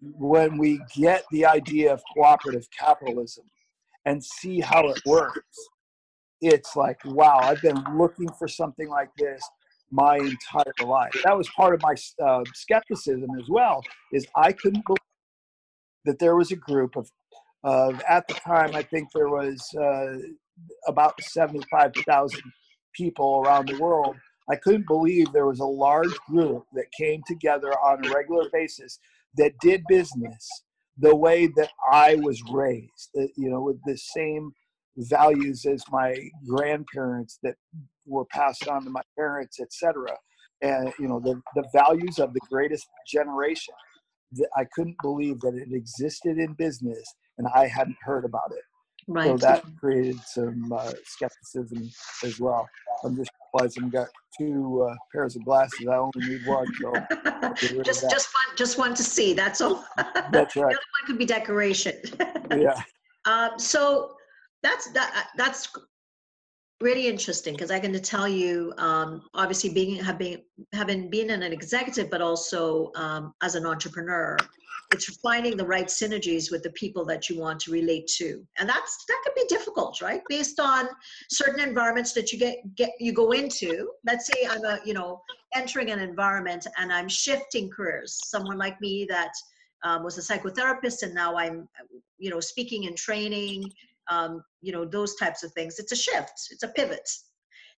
when 0.00 0.58
we 0.58 0.80
get 0.94 1.24
the 1.30 1.46
idea 1.46 1.92
of 1.92 2.02
cooperative 2.14 2.66
capitalism 2.78 3.44
and 4.04 4.24
see 4.24 4.60
how 4.60 4.88
it 4.88 5.00
works, 5.04 5.56
it's 6.40 6.74
like, 6.74 6.98
wow, 7.04 7.38
I've 7.42 7.60
been 7.60 7.82
looking 7.96 8.28
for 8.38 8.48
something 8.48 8.88
like 8.88 9.10
this 9.18 9.42
my 9.90 10.16
entire 10.16 10.86
life. 10.86 11.12
That 11.24 11.36
was 11.36 11.48
part 11.50 11.74
of 11.74 11.82
my 11.82 11.94
uh, 12.24 12.44
skepticism 12.54 13.28
as 13.38 13.48
well, 13.48 13.82
is 14.12 14.26
I 14.36 14.52
couldn't 14.52 14.86
believe 14.86 14.98
that 16.04 16.18
there 16.18 16.36
was 16.36 16.52
a 16.52 16.56
group 16.56 16.96
of 16.96 17.10
uh, 17.62 17.92
at 18.08 18.26
the 18.26 18.34
time, 18.34 18.74
I 18.74 18.82
think 18.82 19.08
there 19.12 19.28
was 19.28 19.62
uh, 19.78 20.16
about 20.86 21.20
75,000 21.22 22.40
people 22.94 23.42
around 23.44 23.68
the 23.68 23.78
world. 23.78 24.16
I 24.48 24.56
couldn't 24.56 24.86
believe 24.86 25.30
there 25.32 25.46
was 25.46 25.60
a 25.60 25.66
large 25.66 26.14
group 26.28 26.64
that 26.72 26.86
came 26.98 27.22
together 27.26 27.72
on 27.72 28.04
a 28.04 28.10
regular 28.10 28.48
basis 28.50 28.98
that 29.36 29.52
did 29.60 29.82
business 29.88 30.48
the 30.98 31.14
way 31.14 31.46
that 31.46 31.70
I 31.90 32.16
was 32.16 32.42
raised, 32.50 33.10
uh, 33.18 33.22
you 33.36 33.50
know, 33.50 33.62
with 33.62 33.78
the 33.86 33.96
same 33.96 34.52
values 34.96 35.64
as 35.64 35.82
my 35.90 36.14
grandparents 36.48 37.38
that 37.42 37.54
were 38.06 38.26
passed 38.26 38.68
on 38.68 38.84
to 38.84 38.90
my 38.90 39.02
parents, 39.16 39.60
etc. 39.60 40.16
And 40.62 40.92
you 40.98 41.08
know, 41.08 41.20
the, 41.20 41.40
the 41.54 41.66
values 41.72 42.18
of 42.18 42.34
the 42.34 42.40
greatest 42.50 42.86
generation. 43.06 43.74
That 44.32 44.48
I 44.56 44.64
couldn't 44.76 44.96
believe 45.02 45.40
that 45.40 45.54
it 45.54 45.74
existed 45.74 46.38
in 46.38 46.52
business 46.52 47.02
and 47.36 47.48
I 47.52 47.66
hadn't 47.66 47.96
heard 48.02 48.24
about 48.24 48.52
it. 48.52 48.62
Right. 49.10 49.40
So 49.40 49.48
that 49.48 49.64
created 49.80 50.20
some 50.24 50.72
uh, 50.72 50.92
skepticism 51.04 51.90
as 52.22 52.38
well. 52.38 52.68
I'm 53.02 53.16
just 53.16 53.32
glad 53.52 53.68
I've 53.76 53.90
got 53.90 54.06
two 54.38 54.86
uh, 54.88 54.94
pairs 55.12 55.34
of 55.34 55.44
glasses. 55.44 55.88
I 55.90 55.96
only 55.96 56.12
need 56.28 56.46
one. 56.46 56.64
So 56.80 56.92
just 57.82 58.08
just 58.08 58.28
one 58.32 58.56
just 58.56 58.78
one 58.78 58.94
to 58.94 59.02
see. 59.02 59.32
That's 59.32 59.60
all. 59.60 59.84
That's 60.30 60.54
right. 60.54 60.70
the 60.70 60.76
other 60.76 60.90
one 61.00 61.06
could 61.06 61.18
be 61.18 61.24
decoration. 61.24 61.96
yeah. 62.56 62.80
Um, 63.24 63.58
so 63.58 64.12
that's 64.62 64.92
that 64.92 65.30
that's 65.36 65.68
really 66.80 67.06
interesting 67.08 67.54
because 67.54 67.70
I 67.70 67.78
can 67.78 67.92
tell 68.00 68.28
you, 68.28 68.72
um, 68.78 69.22
obviously 69.34 69.70
being 69.70 70.02
having 70.02 70.42
having 70.72 71.10
been 71.10 71.30
an 71.30 71.42
executive, 71.42 72.10
but 72.10 72.22
also 72.22 72.90
um, 72.96 73.34
as 73.42 73.54
an 73.54 73.66
entrepreneur, 73.66 74.36
it's 74.92 75.06
finding 75.18 75.56
the 75.56 75.66
right 75.66 75.86
synergies 75.86 76.50
with 76.50 76.62
the 76.62 76.70
people 76.70 77.04
that 77.04 77.28
you 77.28 77.38
want 77.38 77.60
to 77.60 77.70
relate 77.70 78.06
to. 78.16 78.44
And 78.58 78.68
that's 78.68 79.04
that 79.06 79.20
could 79.24 79.34
be 79.34 79.44
difficult 79.48 80.00
right? 80.00 80.22
Based 80.28 80.58
on 80.58 80.88
certain 81.30 81.60
environments 81.60 82.12
that 82.14 82.32
you 82.32 82.38
get 82.38 82.56
get 82.74 82.90
you 82.98 83.12
go 83.12 83.32
into. 83.32 83.90
Let's 84.04 84.26
say 84.26 84.46
i'm 84.48 84.64
a 84.64 84.78
you 84.84 84.94
know 84.94 85.22
entering 85.54 85.90
an 85.90 85.98
environment 85.98 86.66
and 86.78 86.92
i'm 86.92 87.08
shifting 87.08 87.70
careers. 87.70 88.18
Someone 88.24 88.58
like 88.58 88.80
me 88.80 89.06
that 89.08 89.32
um, 89.82 90.02
was 90.02 90.18
a 90.18 90.20
psychotherapist 90.20 91.02
and 91.02 91.14
now 91.14 91.36
i'm 91.36 91.68
you 92.18 92.30
know 92.30 92.40
speaking 92.40 92.86
and 92.86 92.96
training 92.96 93.70
um, 94.10 94.42
you 94.60 94.72
know 94.72 94.84
those 94.84 95.14
types 95.16 95.42
of 95.42 95.52
things. 95.52 95.78
It's 95.78 95.92
a 95.92 95.96
shift. 95.96 96.48
It's 96.50 96.62
a 96.62 96.68
pivot 96.68 97.08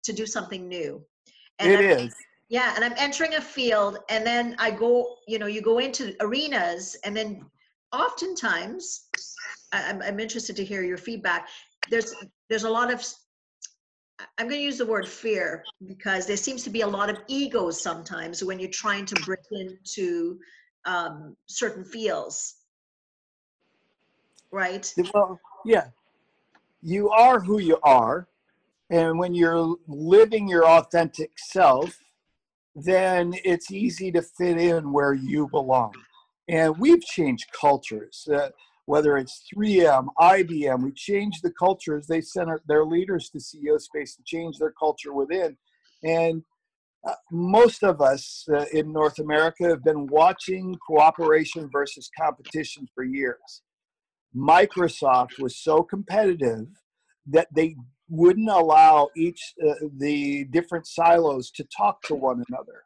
to 0.03 0.13
do 0.13 0.25
something 0.25 0.67
new. 0.67 1.03
And 1.59 1.71
it 1.71 1.81
is. 1.81 2.15
Yeah 2.49 2.73
and 2.75 2.83
i'm 2.83 2.93
entering 2.97 3.35
a 3.35 3.41
field 3.41 3.99
and 4.09 4.25
then 4.25 4.55
i 4.59 4.69
go 4.69 5.15
you 5.25 5.39
know 5.39 5.45
you 5.45 5.61
go 5.61 5.77
into 5.77 6.13
arenas 6.19 6.97
and 7.05 7.15
then 7.15 7.45
oftentimes 7.93 9.07
I'm, 9.71 10.01
I'm 10.01 10.19
interested 10.19 10.55
to 10.57 10.65
hear 10.65 10.83
your 10.83 10.97
feedback. 10.97 11.47
There's 11.89 12.13
there's 12.49 12.63
a 12.63 12.69
lot 12.69 12.91
of 12.93 13.05
i'm 14.37 14.47
going 14.47 14.59
to 14.59 14.63
use 14.63 14.77
the 14.77 14.85
word 14.85 15.07
fear 15.07 15.63
because 15.87 16.27
there 16.27 16.37
seems 16.37 16.63
to 16.63 16.69
be 16.69 16.81
a 16.81 16.87
lot 16.87 17.09
of 17.09 17.17
egos 17.27 17.81
sometimes 17.81 18.43
when 18.43 18.59
you're 18.59 18.69
trying 18.69 19.05
to 19.05 19.15
break 19.25 19.39
into 19.51 20.39
um, 20.85 21.35
certain 21.47 21.83
fields. 21.83 22.55
Right? 24.51 24.93
Well 25.13 25.39
yeah 25.65 25.87
you 26.81 27.09
are 27.09 27.39
who 27.39 27.59
you 27.59 27.77
are 27.83 28.27
and 28.89 29.17
when 29.17 29.33
you're 29.33 29.75
living 29.87 30.47
your 30.47 30.65
authentic 30.65 31.31
self 31.37 31.97
then 32.75 33.33
it's 33.43 33.71
easy 33.71 34.11
to 34.11 34.21
fit 34.21 34.57
in 34.57 34.91
where 34.91 35.13
you 35.13 35.47
belong. 35.49 35.93
And 36.47 36.77
we've 36.77 37.03
changed 37.03 37.47
cultures, 37.59 38.27
uh, 38.33 38.49
whether 38.85 39.17
it's 39.17 39.43
3M, 39.55 40.07
IBM, 40.19 40.83
we 40.83 40.91
changed 40.91 41.43
the 41.43 41.51
cultures. 41.51 42.07
They 42.07 42.21
sent 42.21 42.49
their 42.67 42.85
leaders 42.85 43.29
to 43.29 43.39
CEO 43.39 43.79
space 43.79 44.15
to 44.15 44.23
change 44.25 44.57
their 44.57 44.73
culture 44.77 45.13
within. 45.13 45.57
And 46.03 46.43
uh, 47.07 47.13
most 47.31 47.83
of 47.83 48.01
us 48.01 48.45
uh, 48.53 48.65
in 48.73 48.91
North 48.91 49.19
America 49.19 49.67
have 49.67 49.83
been 49.83 50.07
watching 50.07 50.75
cooperation 50.85 51.69
versus 51.71 52.09
competition 52.17 52.87
for 52.93 53.03
years. 53.03 53.61
Microsoft 54.35 55.39
was 55.39 55.57
so 55.57 55.83
competitive 55.83 56.67
that 57.27 57.47
they 57.53 57.75
wouldn't 58.09 58.49
allow 58.49 59.09
each 59.15 59.53
uh, 59.65 59.73
the 59.97 60.45
different 60.45 60.87
silos 60.87 61.49
to 61.51 61.65
talk 61.75 62.01
to 62.03 62.15
one 62.15 62.43
another. 62.49 62.83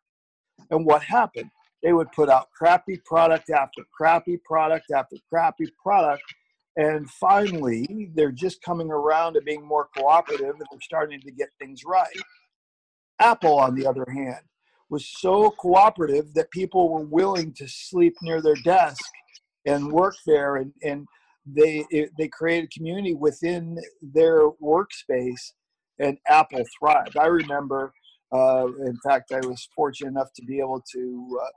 And 0.69 0.85
what 0.85 1.03
happened? 1.03 1.49
They 1.83 1.93
would 1.93 2.11
put 2.11 2.29
out 2.29 2.49
crappy 2.51 2.99
product 3.05 3.49
after 3.49 3.83
crappy 3.95 4.37
product 4.43 4.91
after 4.91 5.17
crappy 5.29 5.67
product. 5.81 6.23
And 6.77 7.09
finally, 7.09 8.09
they're 8.15 8.31
just 8.31 8.61
coming 8.61 8.89
around 8.91 9.33
to 9.33 9.41
being 9.41 9.65
more 9.65 9.87
cooperative 9.95 10.49
and 10.49 10.65
they're 10.71 10.79
starting 10.81 11.21
to 11.21 11.31
get 11.31 11.49
things 11.59 11.81
right. 11.85 12.07
Apple, 13.19 13.57
on 13.57 13.75
the 13.75 13.87
other 13.87 14.05
hand, 14.13 14.41
was 14.89 15.09
so 15.19 15.51
cooperative 15.51 16.33
that 16.33 16.51
people 16.51 16.89
were 16.89 17.05
willing 17.05 17.53
to 17.53 17.67
sleep 17.67 18.15
near 18.21 18.41
their 18.41 18.57
desk 18.63 19.03
and 19.65 19.91
work 19.91 20.15
there 20.25 20.57
and, 20.57 20.73
and 20.83 21.07
they 21.45 21.85
it, 21.91 22.11
they 22.17 22.27
created 22.27 22.71
community 22.71 23.13
within 23.13 23.79
their 24.01 24.49
workspace, 24.63 25.53
and 25.99 26.17
Apple 26.27 26.63
thrived. 26.79 27.17
I 27.17 27.27
remember, 27.27 27.93
uh, 28.31 28.67
in 28.85 28.97
fact, 29.05 29.31
I 29.31 29.45
was 29.45 29.67
fortunate 29.75 30.09
enough 30.09 30.33
to 30.35 30.45
be 30.45 30.59
able 30.59 30.83
to 30.93 31.39
uh, 31.41 31.49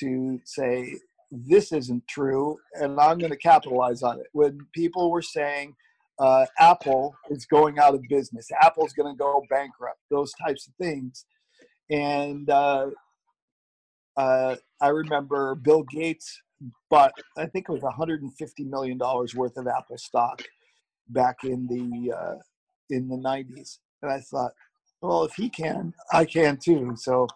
to 0.00 0.40
say 0.44 0.94
this 1.30 1.72
isn't 1.72 2.06
true, 2.08 2.56
and 2.74 2.98
I'm 2.98 3.18
going 3.18 3.32
to 3.32 3.38
capitalize 3.38 4.02
on 4.02 4.20
it. 4.20 4.26
When 4.32 4.66
people 4.74 5.10
were 5.10 5.22
saying 5.22 5.74
uh, 6.18 6.46
Apple 6.58 7.14
is 7.30 7.44
going 7.44 7.78
out 7.78 7.94
of 7.94 8.02
business, 8.08 8.48
Apple's 8.62 8.92
going 8.94 9.12
to 9.12 9.18
go 9.18 9.42
bankrupt, 9.50 9.98
those 10.10 10.32
types 10.42 10.66
of 10.66 10.74
things, 10.74 11.26
and 11.90 12.48
uh, 12.48 12.86
uh, 14.16 14.56
I 14.80 14.88
remember 14.88 15.54
Bill 15.56 15.82
Gates 15.82 16.40
but 16.90 17.12
I 17.36 17.46
think 17.46 17.66
it 17.68 17.72
was 17.72 17.82
150 17.82 18.64
million 18.64 18.98
dollars 18.98 19.34
worth 19.34 19.56
of 19.56 19.66
Apple 19.66 19.98
stock 19.98 20.42
back 21.08 21.36
in 21.44 21.66
the 21.66 22.12
uh, 22.16 22.34
in 22.90 23.08
the 23.08 23.16
90s, 23.16 23.78
and 24.02 24.12
I 24.12 24.20
thought, 24.20 24.52
well, 25.00 25.24
if 25.24 25.34
he 25.34 25.48
can, 25.48 25.92
I 26.12 26.24
can 26.24 26.58
too. 26.62 26.94
So 26.96 27.26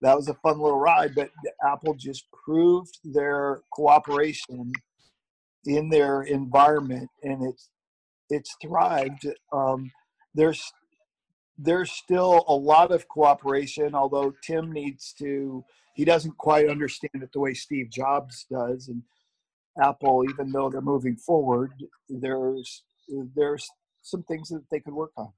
that 0.00 0.16
was 0.16 0.28
a 0.28 0.34
fun 0.34 0.58
little 0.58 0.78
ride. 0.78 1.14
But 1.14 1.30
Apple 1.64 1.94
just 1.94 2.24
proved 2.44 2.98
their 3.04 3.60
cooperation 3.72 4.72
in 5.66 5.88
their 5.88 6.22
environment, 6.22 7.08
and 7.22 7.44
it's 7.44 7.68
it's 8.30 8.56
thrived. 8.62 9.26
Um, 9.52 9.90
there's 10.34 10.72
there's 11.62 11.92
still 11.92 12.44
a 12.48 12.54
lot 12.54 12.90
of 12.90 13.08
cooperation, 13.08 13.94
although 13.94 14.32
Tim 14.44 14.72
needs 14.72 15.14
to 15.18 15.64
he 15.94 16.04
doesn't 16.04 16.36
quite 16.38 16.68
understand 16.68 17.22
it 17.22 17.30
the 17.32 17.40
way 17.40 17.52
Steve 17.54 17.90
Jobs 17.90 18.46
does, 18.50 18.88
and 18.88 19.02
Apple, 19.82 20.24
even 20.28 20.50
though 20.50 20.70
they're 20.70 20.80
moving 20.80 21.16
forward, 21.16 21.72
there's 22.08 22.84
there's 23.36 23.68
some 24.02 24.22
things 24.24 24.48
that 24.48 24.64
they 24.70 24.80
could 24.80 24.94
work 24.94 25.12
on. 25.16 25.32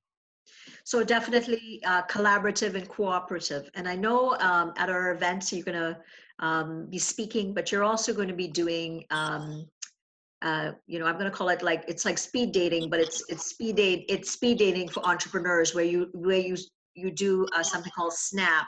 So 0.84 1.02
definitely 1.02 1.80
uh, 1.84 2.02
collaborative 2.02 2.74
and 2.74 2.88
cooperative. 2.88 3.70
And 3.74 3.88
I 3.88 3.96
know 3.96 4.36
um, 4.40 4.72
at 4.76 4.90
our 4.90 5.12
events 5.12 5.52
you're 5.52 5.64
going 5.64 5.78
to 5.78 5.98
um, 6.38 6.86
be 6.90 6.98
speaking, 6.98 7.54
but 7.54 7.72
you're 7.72 7.84
also 7.84 8.12
going 8.12 8.28
to 8.28 8.34
be 8.34 8.48
doing 8.48 9.04
um, 9.10 9.66
uh, 10.44 10.72
you 10.86 10.98
know, 10.98 11.06
I'm 11.06 11.14
going 11.14 11.30
to 11.30 11.36
call 11.36 11.48
it 11.48 11.62
like 11.62 11.84
it's 11.88 12.04
like 12.04 12.18
speed 12.18 12.52
dating, 12.52 12.90
but 12.90 13.00
it's 13.00 13.24
it's 13.30 13.46
speed 13.46 13.76
date 13.76 14.04
it's 14.08 14.30
speed 14.30 14.58
dating 14.58 14.90
for 14.90 15.04
entrepreneurs 15.04 15.74
where 15.74 15.84
you 15.84 16.10
where 16.12 16.38
you 16.38 16.56
you 16.94 17.10
do 17.10 17.46
uh, 17.56 17.62
something 17.62 17.90
called 17.96 18.12
Snap, 18.12 18.66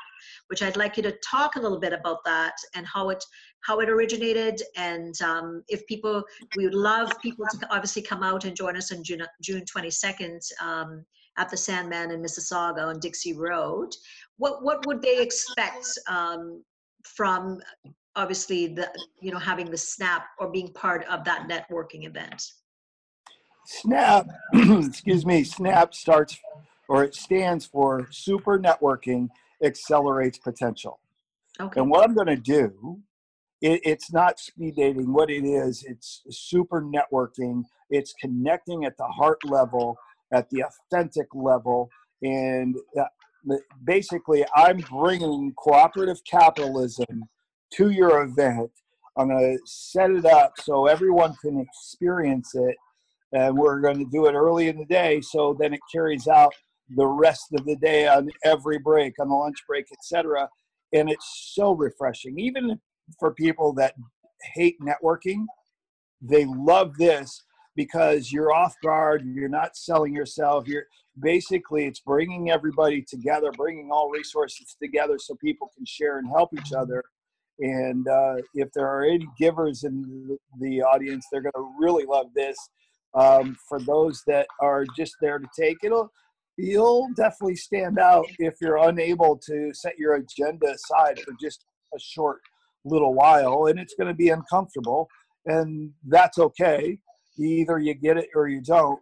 which 0.49 0.63
I'd 0.63 0.77
like 0.77 0.97
you 0.97 1.03
to 1.05 1.15
talk 1.25 1.57
a 1.57 1.61
little 1.61 1.79
bit 1.79 1.93
about 1.93 2.25
that 2.25 2.55
and 2.75 2.87
how 2.87 3.11
it 3.11 3.23
how 3.61 3.81
it 3.81 3.91
originated 3.91 4.63
and 4.77 5.15
um, 5.23 5.63
if 5.69 5.87
people 5.87 6.25
we 6.57 6.65
would 6.65 6.75
love 6.75 7.13
people 7.21 7.45
to 7.47 7.75
obviously 7.75 8.01
come 8.01 8.23
out 8.23 8.47
and 8.47 8.57
join 8.57 8.75
us 8.75 8.91
on 8.91 9.05
June 9.05 9.23
June 9.43 9.63
22nd 9.65 10.41
um, 10.63 11.05
at 11.37 11.51
the 11.51 11.57
Sandman 11.59 12.11
in 12.11 12.23
Mississauga 12.23 12.87
on 12.87 12.99
Dixie 13.01 13.35
Road. 13.35 13.95
What 14.39 14.65
what 14.65 14.87
would 14.87 15.03
they 15.03 15.21
expect 15.21 15.87
um, 16.09 16.65
from 17.05 17.61
obviously 18.17 18.67
the 18.67 18.89
you 19.21 19.31
know 19.31 19.39
having 19.39 19.71
the 19.71 19.77
snap 19.77 20.27
or 20.39 20.51
being 20.51 20.73
part 20.73 21.05
of 21.05 21.25
that 21.25 21.49
networking 21.49 22.07
event. 22.07 22.53
Snap 23.67 24.27
excuse 24.55 25.25
me 25.25 25.45
snap 25.45 25.95
starts 25.95 26.39
or 26.89 27.05
it 27.05 27.15
stands 27.15 27.67
for 27.67 28.09
super 28.11 28.59
networking 28.59 29.29
accelerates 29.63 30.39
potential. 30.39 30.99
Okay. 31.61 31.81
and 31.81 31.91
what 31.91 32.05
i'm 32.05 32.15
going 32.15 32.27
to 32.27 32.37
do 32.37 33.01
it, 33.63 33.81
it's 33.85 34.13
not 34.13 34.39
speed 34.39 34.77
dating. 34.77 35.13
What 35.13 35.31
it 35.31 35.45
is 35.45 35.85
it's 35.87 36.23
super 36.31 36.83
networking. 36.83 37.63
It's 37.89 38.13
connecting 38.21 38.85
at 38.85 38.97
the 38.99 39.07
heart 39.07 39.39
level 39.45 39.97
at 40.33 40.51
the 40.51 40.65
authentic 40.65 41.29
level 41.35 41.89
and 42.23 42.77
uh, 42.99 43.05
basically 43.85 44.45
i'm 44.55 44.79
bringing 44.79 45.53
cooperative 45.57 46.19
capitalism 46.25 47.29
to 47.75 47.91
your 47.91 48.23
event. 48.23 48.71
I'm 49.17 49.29
going 49.29 49.57
to 49.57 49.59
set 49.67 50.11
it 50.11 50.27
up 50.27 50.53
so 50.61 50.87
everyone 50.87 51.35
can 51.41 51.59
experience 51.61 52.55
it. 52.55 52.77
And 53.33 53.57
we're 53.57 53.81
going 53.81 53.99
to 53.99 54.11
do 54.11 54.27
it 54.27 54.35
early 54.35 54.69
in 54.69 54.79
the 54.79 54.85
day 54.85 55.21
so 55.21 55.57
then 55.59 55.75
it 55.75 55.81
carries 55.93 56.29
out 56.29 56.55
the 56.91 57.07
rest 57.07 57.47
of 57.53 57.65
the 57.65 57.77
day 57.77 58.07
on 58.07 58.29
every 58.45 58.79
break, 58.79 59.15
on 59.19 59.29
the 59.29 59.35
lunch 59.35 59.57
break, 59.67 59.87
etc. 59.93 60.49
And 60.93 61.11
it's 61.11 61.53
so 61.55 61.73
refreshing. 61.73 62.39
Even 62.39 62.79
for 63.19 63.35
people 63.35 63.73
that 63.75 63.95
hate 64.55 64.77
networking, 64.81 65.45
they 66.21 66.45
love 66.45 66.97
this 66.97 67.43
because 67.75 68.33
you're 68.33 68.53
off 68.53 68.75
guard, 68.83 69.23
you're 69.27 69.49
not 69.49 69.77
selling 69.77 70.15
yourself, 70.15 70.67
you're 70.67 70.87
basically 71.21 71.87
it's 71.87 72.01
bringing 72.01 72.51
everybody 72.51 73.03
together, 73.03 73.51
bringing 73.57 73.91
all 73.91 74.11
resources 74.11 74.77
together 74.81 75.19
so 75.19 75.35
people 75.37 75.71
can 75.77 75.85
share 75.85 76.19
and 76.19 76.29
help 76.29 76.51
each 76.55 76.73
other 76.73 77.03
and 77.59 78.07
uh, 78.07 78.37
if 78.55 78.71
there 78.73 78.87
are 78.87 79.05
any 79.05 79.27
givers 79.39 79.85
in 79.85 80.39
the 80.61 80.83
audience, 80.83 81.27
they're 81.31 81.43
going 81.43 81.53
to 81.55 81.73
really 81.79 82.05
love 82.05 82.27
this. 82.35 82.57
Um, 83.15 83.57
for 83.69 83.81
those 83.81 84.23
that 84.27 84.47
are 84.61 84.85
just 84.97 85.15
there 85.21 85.39
to 85.39 85.47
take, 85.59 85.79
it'll 85.83 86.13
you'll 86.59 87.09
definitely 87.17 87.57
stand 87.57 87.99
out 87.99 88.27
if 88.39 88.55
you're 88.61 88.89
unable 88.89 89.39
to 89.47 89.73
set 89.73 89.99
your 89.99 90.17
agenda 90.17 90.73
aside 90.73 91.21
for 91.21 91.33
just 91.41 91.65
a 91.95 91.99
short 91.99 92.41
little 92.85 93.15
while, 93.15 93.67
and 93.67 93.79
it's 93.79 93.95
going 93.95 94.09
to 94.09 94.15
be 94.15 94.29
uncomfortable, 94.29 95.09
and 95.47 95.93
that's 96.07 96.39
okay. 96.39 96.99
Either 97.39 97.79
you 97.79 97.95
get 97.95 98.17
it 98.17 98.29
or 98.35 98.49
you 98.49 98.61
don't. 98.61 99.01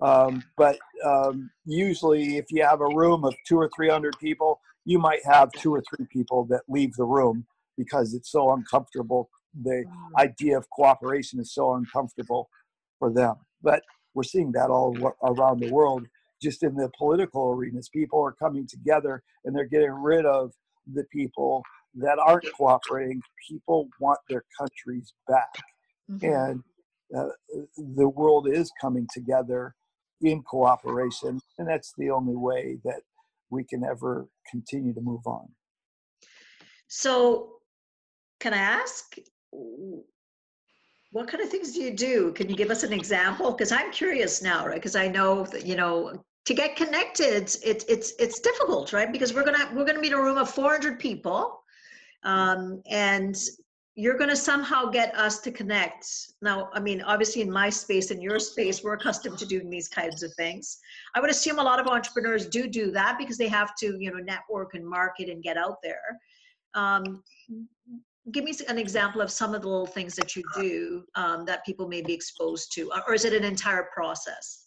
Um, 0.00 0.42
but 0.56 0.78
um, 1.04 1.50
usually, 1.66 2.38
if 2.38 2.46
you 2.48 2.62
have 2.62 2.80
a 2.80 2.86
room 2.86 3.24
of 3.24 3.34
two 3.46 3.58
or 3.58 3.68
three 3.76 3.90
hundred 3.90 4.18
people, 4.18 4.58
you 4.86 4.98
might 4.98 5.20
have 5.26 5.52
two 5.52 5.74
or 5.74 5.82
three 5.82 6.06
people 6.10 6.46
that 6.46 6.62
leave 6.66 6.94
the 6.94 7.04
room 7.04 7.46
because 7.82 8.12
it's 8.14 8.30
so 8.30 8.52
uncomfortable. 8.52 9.30
The 9.62 9.84
idea 10.18 10.58
of 10.58 10.68
cooperation 10.70 11.40
is 11.40 11.54
so 11.54 11.74
uncomfortable 11.74 12.48
for 12.98 13.10
them. 13.10 13.36
But 13.62 13.82
we're 14.14 14.22
seeing 14.34 14.52
that 14.52 14.68
all 14.70 14.94
around 15.24 15.60
the 15.60 15.72
world, 15.72 16.06
just 16.42 16.62
in 16.62 16.74
the 16.74 16.90
political 16.96 17.52
arenas. 17.52 17.88
People 17.88 18.20
are 18.20 18.32
coming 18.32 18.66
together 18.66 19.22
and 19.44 19.54
they're 19.54 19.64
getting 19.64 19.92
rid 19.92 20.26
of 20.26 20.52
the 20.92 21.04
people 21.12 21.62
that 21.94 22.18
aren't 22.18 22.52
cooperating. 22.56 23.20
People 23.48 23.88
want 24.00 24.18
their 24.28 24.44
countries 24.58 25.12
back. 25.26 25.52
Mm-hmm. 26.10 26.26
And 26.26 26.62
uh, 27.16 27.30
the 27.76 28.08
world 28.08 28.48
is 28.48 28.70
coming 28.80 29.06
together 29.12 29.74
in 30.22 30.42
cooperation. 30.42 31.40
And 31.58 31.68
that's 31.68 31.92
the 31.96 32.10
only 32.10 32.36
way 32.36 32.78
that 32.84 33.00
we 33.50 33.64
can 33.64 33.84
ever 33.84 34.28
continue 34.50 34.94
to 34.94 35.00
move 35.00 35.26
on. 35.26 35.48
So, 36.88 37.59
can 38.40 38.54
I 38.54 38.58
ask, 38.58 39.16
what 41.12 41.28
kind 41.28 41.42
of 41.42 41.50
things 41.50 41.72
do 41.72 41.82
you 41.82 41.94
do? 41.94 42.32
Can 42.32 42.48
you 42.48 42.56
give 42.56 42.70
us 42.70 42.82
an 42.82 42.92
example? 42.92 43.52
Because 43.52 43.72
I'm 43.72 43.92
curious 43.92 44.42
now, 44.42 44.66
right? 44.66 44.76
Because 44.76 44.96
I 44.96 45.08
know 45.08 45.44
that 45.46 45.66
you 45.66 45.76
know 45.76 46.24
to 46.46 46.54
get 46.54 46.76
connected, 46.76 47.34
it's 47.34 47.56
it's 47.62 48.12
it's 48.18 48.40
difficult, 48.40 48.92
right? 48.92 49.12
Because 49.12 49.34
we're 49.34 49.44
gonna 49.44 49.70
we're 49.74 49.84
gonna 49.84 50.00
be 50.00 50.08
in 50.08 50.14
a 50.14 50.22
room 50.22 50.38
of 50.38 50.50
400 50.50 50.98
people, 50.98 51.62
um, 52.24 52.82
and 52.90 53.36
you're 53.96 54.16
going 54.16 54.30
to 54.30 54.36
somehow 54.36 54.86
get 54.86 55.14
us 55.14 55.40
to 55.40 55.50
connect. 55.50 56.06
Now, 56.40 56.70
I 56.72 56.80
mean, 56.80 57.02
obviously, 57.02 57.42
in 57.42 57.50
my 57.50 57.68
space, 57.68 58.10
in 58.10 58.20
your 58.20 58.38
space, 58.38 58.82
we're 58.82 58.94
accustomed 58.94 59.36
to 59.38 59.46
doing 59.46 59.68
these 59.68 59.88
kinds 59.88 60.22
of 60.22 60.32
things. 60.34 60.78
I 61.14 61.20
would 61.20 61.28
assume 61.28 61.58
a 61.58 61.62
lot 61.62 61.80
of 61.80 61.86
entrepreneurs 61.86 62.46
do 62.46 62.66
do 62.66 62.92
that 62.92 63.18
because 63.18 63.36
they 63.36 63.48
have 63.48 63.74
to, 63.76 63.96
you 63.98 64.10
know, 64.10 64.18
network 64.18 64.74
and 64.74 64.86
market 64.86 65.28
and 65.28 65.42
get 65.42 65.56
out 65.56 65.82
there. 65.82 66.18
Um, 66.74 67.22
give 68.32 68.44
me 68.44 68.52
an 68.68 68.78
example 68.78 69.20
of 69.20 69.30
some 69.30 69.54
of 69.54 69.62
the 69.62 69.68
little 69.68 69.86
things 69.86 70.14
that 70.16 70.36
you 70.36 70.42
do 70.56 71.04
um, 71.14 71.44
that 71.44 71.64
people 71.64 71.88
may 71.88 72.02
be 72.02 72.12
exposed 72.12 72.72
to, 72.74 72.90
or 73.06 73.14
is 73.14 73.24
it 73.24 73.32
an 73.32 73.44
entire 73.44 73.88
process? 73.94 74.66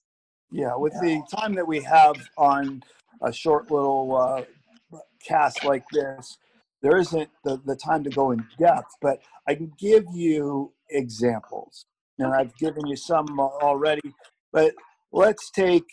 Yeah, 0.51 0.75
with 0.75 0.93
the 1.01 1.21
time 1.35 1.53
that 1.55 1.67
we 1.67 1.81
have 1.81 2.15
on 2.37 2.83
a 3.23 3.33
short 3.33 3.71
little 3.71 4.15
uh, 4.15 4.99
cast 5.27 5.63
like 5.63 5.83
this, 5.91 6.37
there 6.81 6.97
isn't 6.97 7.29
the, 7.43 7.59
the 7.65 7.75
time 7.75 8.03
to 8.03 8.09
go 8.09 8.31
in 8.31 8.45
depth, 8.59 8.93
but 9.01 9.19
I 9.47 9.55
can 9.55 9.71
give 9.79 10.03
you 10.13 10.73
examples. 10.89 11.85
And 12.19 12.33
I've 12.33 12.55
given 12.57 12.85
you 12.85 12.95
some 12.95 13.39
already, 13.39 14.13
but 14.51 14.75
let's 15.11 15.49
take 15.49 15.87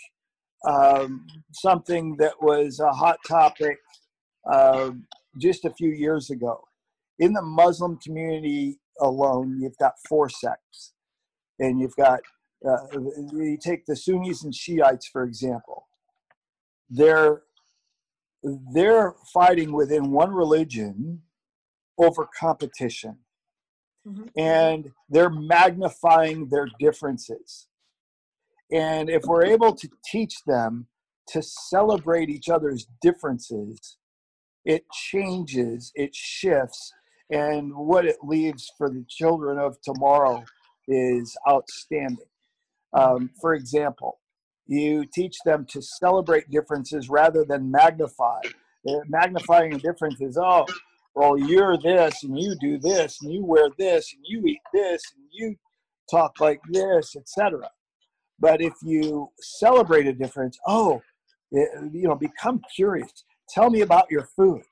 um, 0.67 1.27
something 1.53 2.17
that 2.19 2.35
was 2.43 2.81
a 2.81 2.91
hot 2.91 3.19
topic 3.27 3.79
uh, 4.51 4.91
just 5.39 5.65
a 5.65 5.71
few 5.71 5.91
years 5.91 6.29
ago 6.29 6.61
in 7.21 7.35
the 7.35 7.43
Muslim 7.43 7.99
community 7.99 8.79
alone, 9.01 9.59
you've 9.61 9.77
got 9.79 9.93
four 10.09 10.29
sects, 10.29 10.95
and 11.61 11.79
you've 11.79 11.97
got 11.97 12.21
uh, 12.69 12.77
you 13.33 13.57
take 13.63 13.87
the 13.87 13.95
Sunnis 13.95 14.43
and 14.43 14.55
Shiites 14.55 15.07
for 15.07 15.23
example. 15.23 15.87
They're 16.89 17.43
they're 18.75 19.15
fighting 19.33 19.73
within 19.73 20.11
one 20.11 20.33
religion 20.33 21.23
over 21.99 22.27
competition, 22.39 23.19
mm-hmm. 24.07 24.25
and 24.37 24.91
they're 25.11 25.31
magnifying 25.31 26.49
their 26.49 26.69
differences. 26.81 27.69
And 28.73 29.11
if 29.11 29.25
we're 29.25 29.45
able 29.45 29.75
to 29.75 29.89
teach 30.11 30.43
them 30.47 30.87
to 31.29 31.43
celebrate 31.43 32.31
each 32.31 32.49
other's 32.49 32.87
differences, 33.03 33.99
it 34.65 34.85
changes, 34.93 35.93
it 35.95 36.15
shifts, 36.15 36.93
and 37.31 37.75
what 37.75 38.05
it 38.05 38.17
leaves 38.23 38.71
for 38.77 38.91
the 38.91 39.05
children 39.09 39.59
of 39.59 39.81
tomorrow 39.83 40.45
is 40.89 41.37
outstanding. 41.49 42.27
Um, 42.93 43.31
for 43.41 43.55
example, 43.55 44.19
you 44.67 45.05
teach 45.15 45.37
them 45.45 45.67
to 45.71 45.81
celebrate 45.83 46.51
differences 46.51 47.09
rather 47.09 47.45
than 47.45 47.71
magnify. 47.71 48.41
They're 48.85 49.05
magnifying 49.09 49.75
a 49.75 49.79
difference 49.79 50.21
is, 50.21 50.37
oh, 50.37 50.67
well, 51.15 51.37
you're 51.37 51.77
this 51.77 52.23
and 52.23 52.39
you 52.39 52.55
do 52.61 52.79
this 52.79 53.19
and 53.23 53.33
you 53.33 53.45
wear 53.45 53.69
this 53.79 54.13
and 54.15 54.25
you 54.27 54.45
eat 54.47 54.61
this 54.73 55.03
and 55.17 55.25
you 55.33 55.57
talk 56.11 56.41
like 56.41 56.61
this, 56.71 57.15
etc. 57.17 57.69
But 58.39 58.61
if 58.63 58.75
you 58.83 59.31
celebrate 59.41 60.07
a 60.07 60.13
difference, 60.13 60.59
oh, 60.67 61.03
you 61.53 62.09
know, 62.09 62.15
become 62.15 62.63
curious. 62.75 63.11
Tell 63.49 63.71
me 63.71 63.81
about 63.81 64.11
your 64.11 64.29
food. 64.37 64.63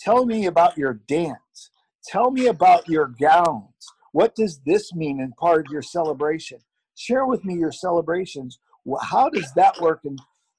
Tell 0.00 0.26
me 0.26 0.46
about 0.46 0.76
your 0.76 0.94
dance. 1.08 1.70
Tell 2.08 2.30
me 2.30 2.46
about 2.46 2.88
your 2.88 3.08
gowns. 3.20 3.72
What 4.12 4.34
does 4.34 4.60
this 4.64 4.94
mean 4.94 5.20
in 5.20 5.32
part 5.32 5.66
of 5.66 5.72
your 5.72 5.82
celebration? 5.82 6.58
Share 6.96 7.26
with 7.26 7.44
me 7.44 7.54
your 7.54 7.72
celebrations. 7.72 8.58
How 9.02 9.28
does 9.28 9.52
that 9.54 9.80
work? 9.80 10.00
And 10.04 10.18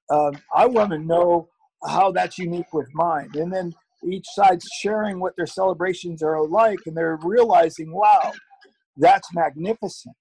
um, 0.10 0.34
I 0.54 0.65
want 0.65 0.91
to 0.91 1.00
know 1.00 1.50
how 1.88 2.12
that's 2.12 2.38
unique 2.38 2.73
with 2.73 2.88
mine. 2.93 3.30
And 3.36 3.52
then 3.52 3.73
each 4.04 4.26
side's 4.36 4.67
sharing 4.82 5.19
what 5.19 5.36
their 5.38 5.47
celebrations 5.47 6.21
are 6.21 6.45
like, 6.45 6.80
and 6.86 6.95
they're 6.95 7.19
realizing, 7.23 7.91
wow, 7.91 8.34
that's 8.97 9.28
magnificent. 9.34 10.15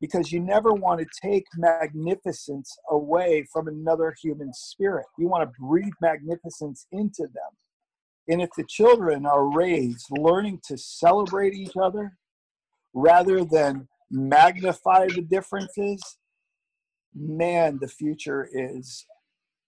Because 0.00 0.32
you 0.32 0.40
never 0.40 0.72
want 0.72 1.00
to 1.00 1.06
take 1.22 1.44
magnificence 1.56 2.74
away 2.90 3.46
from 3.52 3.68
another 3.68 4.14
human 4.22 4.52
spirit. 4.52 5.06
You 5.18 5.28
want 5.28 5.42
to 5.42 5.52
breathe 5.60 5.92
magnificence 6.00 6.86
into 6.92 7.22
them. 7.22 7.50
And 8.28 8.40
if 8.40 8.50
the 8.56 8.64
children 8.68 9.26
are 9.26 9.56
raised 9.56 10.06
learning 10.10 10.60
to 10.68 10.78
celebrate 10.78 11.54
each 11.54 11.76
other 11.80 12.16
rather 12.92 13.44
than 13.44 13.88
magnify 14.10 15.06
the 15.08 15.22
differences, 15.22 16.00
man, 17.14 17.78
the 17.80 17.88
future 17.88 18.48
is 18.52 19.06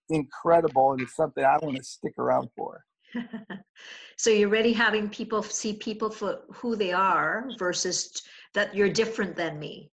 incredible 0.09 0.93
and 0.93 1.01
it's 1.01 1.17
something 1.17 1.45
I 1.45 1.59
want 1.63 1.77
to 1.77 1.85
stick 1.85 2.15
around 2.19 2.49
for. 2.57 2.85
so 4.17 4.31
you're 4.31 4.49
ready 4.49 4.73
having 4.73 5.09
people 5.09 5.43
see 5.43 5.75
people 5.75 6.11
for 6.11 6.41
who 6.53 6.77
they 6.77 6.93
are 6.93 7.49
versus 7.59 8.23
that 8.55 8.75
you're 8.75 8.89
different 8.89 9.37
than 9.37 9.59
me. 9.59 9.91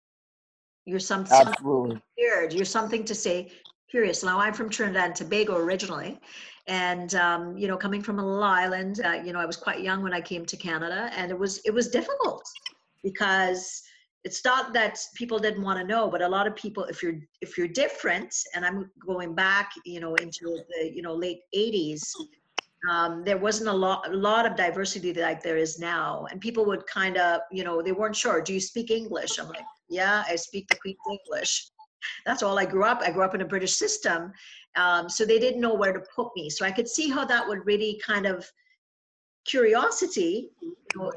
You're 0.87 1.01
some, 1.01 1.27
Absolutely. 1.31 2.01
weird. 2.19 2.53
You're 2.53 2.65
something 2.65 3.05
to 3.05 3.15
say, 3.15 3.51
curious. 3.95 4.25
Now 4.25 4.41
I'm 4.41 4.53
from 4.53 4.69
Trinidad 4.71 5.05
and 5.05 5.15
Tobago 5.15 5.57
originally. 5.57 6.19
And, 6.67 7.15
um, 7.15 7.57
you 7.57 7.69
know, 7.69 7.77
coming 7.77 8.03
from 8.03 8.19
a 8.19 8.25
little 8.27 8.43
island, 8.43 9.01
uh, 9.05 9.13
you 9.25 9.33
know, 9.33 9.39
I 9.39 9.47
was 9.47 9.57
quite 9.57 9.83
young 9.83 10.03
when 10.03 10.13
I 10.13 10.21
came 10.21 10.45
to 10.47 10.57
Canada 10.57 11.11
and 11.17 11.31
it 11.31 11.39
was, 11.39 11.61
it 11.65 11.73
was 11.73 11.87
difficult 11.87 12.43
because 13.05 13.85
it's 14.25 14.45
not 14.45 14.73
that 14.73 14.99
people 15.15 15.39
didn't 15.39 15.63
want 15.63 15.79
to 15.79 15.87
know 15.87 16.09
but 16.09 16.23
a 16.23 16.29
lot 16.37 16.47
of 16.47 16.57
people 16.57 16.83
if 16.85 17.03
you're 17.03 17.19
if 17.43 17.59
you're 17.59 17.69
different 17.69 18.35
and 18.55 18.65
i'm 18.65 18.91
going 19.07 19.35
back 19.35 19.71
you 19.85 20.01
know 20.01 20.15
into 20.15 20.45
the 20.71 20.91
you 20.97 21.03
know 21.03 21.15
late 21.15 21.41
80s 21.55 22.01
um, 22.91 23.23
there 23.23 23.37
wasn't 23.37 23.69
a 23.69 23.73
lot 23.85 24.11
a 24.11 24.17
lot 24.17 24.47
of 24.47 24.57
diversity 24.57 25.13
like 25.13 25.43
there 25.43 25.59
is 25.59 25.79
now 25.79 26.27
and 26.31 26.41
people 26.41 26.65
would 26.65 26.87
kind 26.87 27.19
of 27.19 27.43
you 27.53 27.65
know 27.65 27.83
they 27.83 27.93
weren't 27.93 28.17
sure 28.17 28.41
do 28.41 28.55
you 28.55 28.61
speak 28.61 28.91
english 28.91 29.39
i'm 29.39 29.49
like 29.49 29.69
yeah 29.91 30.25
i 30.27 30.37
speak 30.37 30.65
the 30.69 30.77
queen's 30.83 31.07
english 31.11 31.53
that's 32.27 32.43
all 32.43 32.59
i 32.59 32.65
grew 32.65 32.85
up 32.85 33.01
i 33.03 33.11
grew 33.11 33.25
up 33.25 33.35
in 33.35 33.41
a 33.41 33.47
british 33.47 33.75
system 33.75 34.33
um, 34.77 35.09
so 35.09 35.25
they 35.25 35.39
didn't 35.39 35.61
know 35.61 35.75
where 35.75 35.93
to 35.93 36.03
put 36.15 36.31
me 36.37 36.51
so 36.51 36.65
i 36.65 36.71
could 36.71 36.89
see 36.89 37.09
how 37.11 37.25
that 37.25 37.47
would 37.47 37.65
really 37.65 38.01
kind 38.05 38.27
of 38.27 38.51
curiosity 39.47 40.51
you 40.63 40.77
know, 40.97 41.13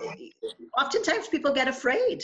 oftentimes 0.77 1.27
people 1.27 1.53
get 1.53 1.67
afraid 1.67 2.21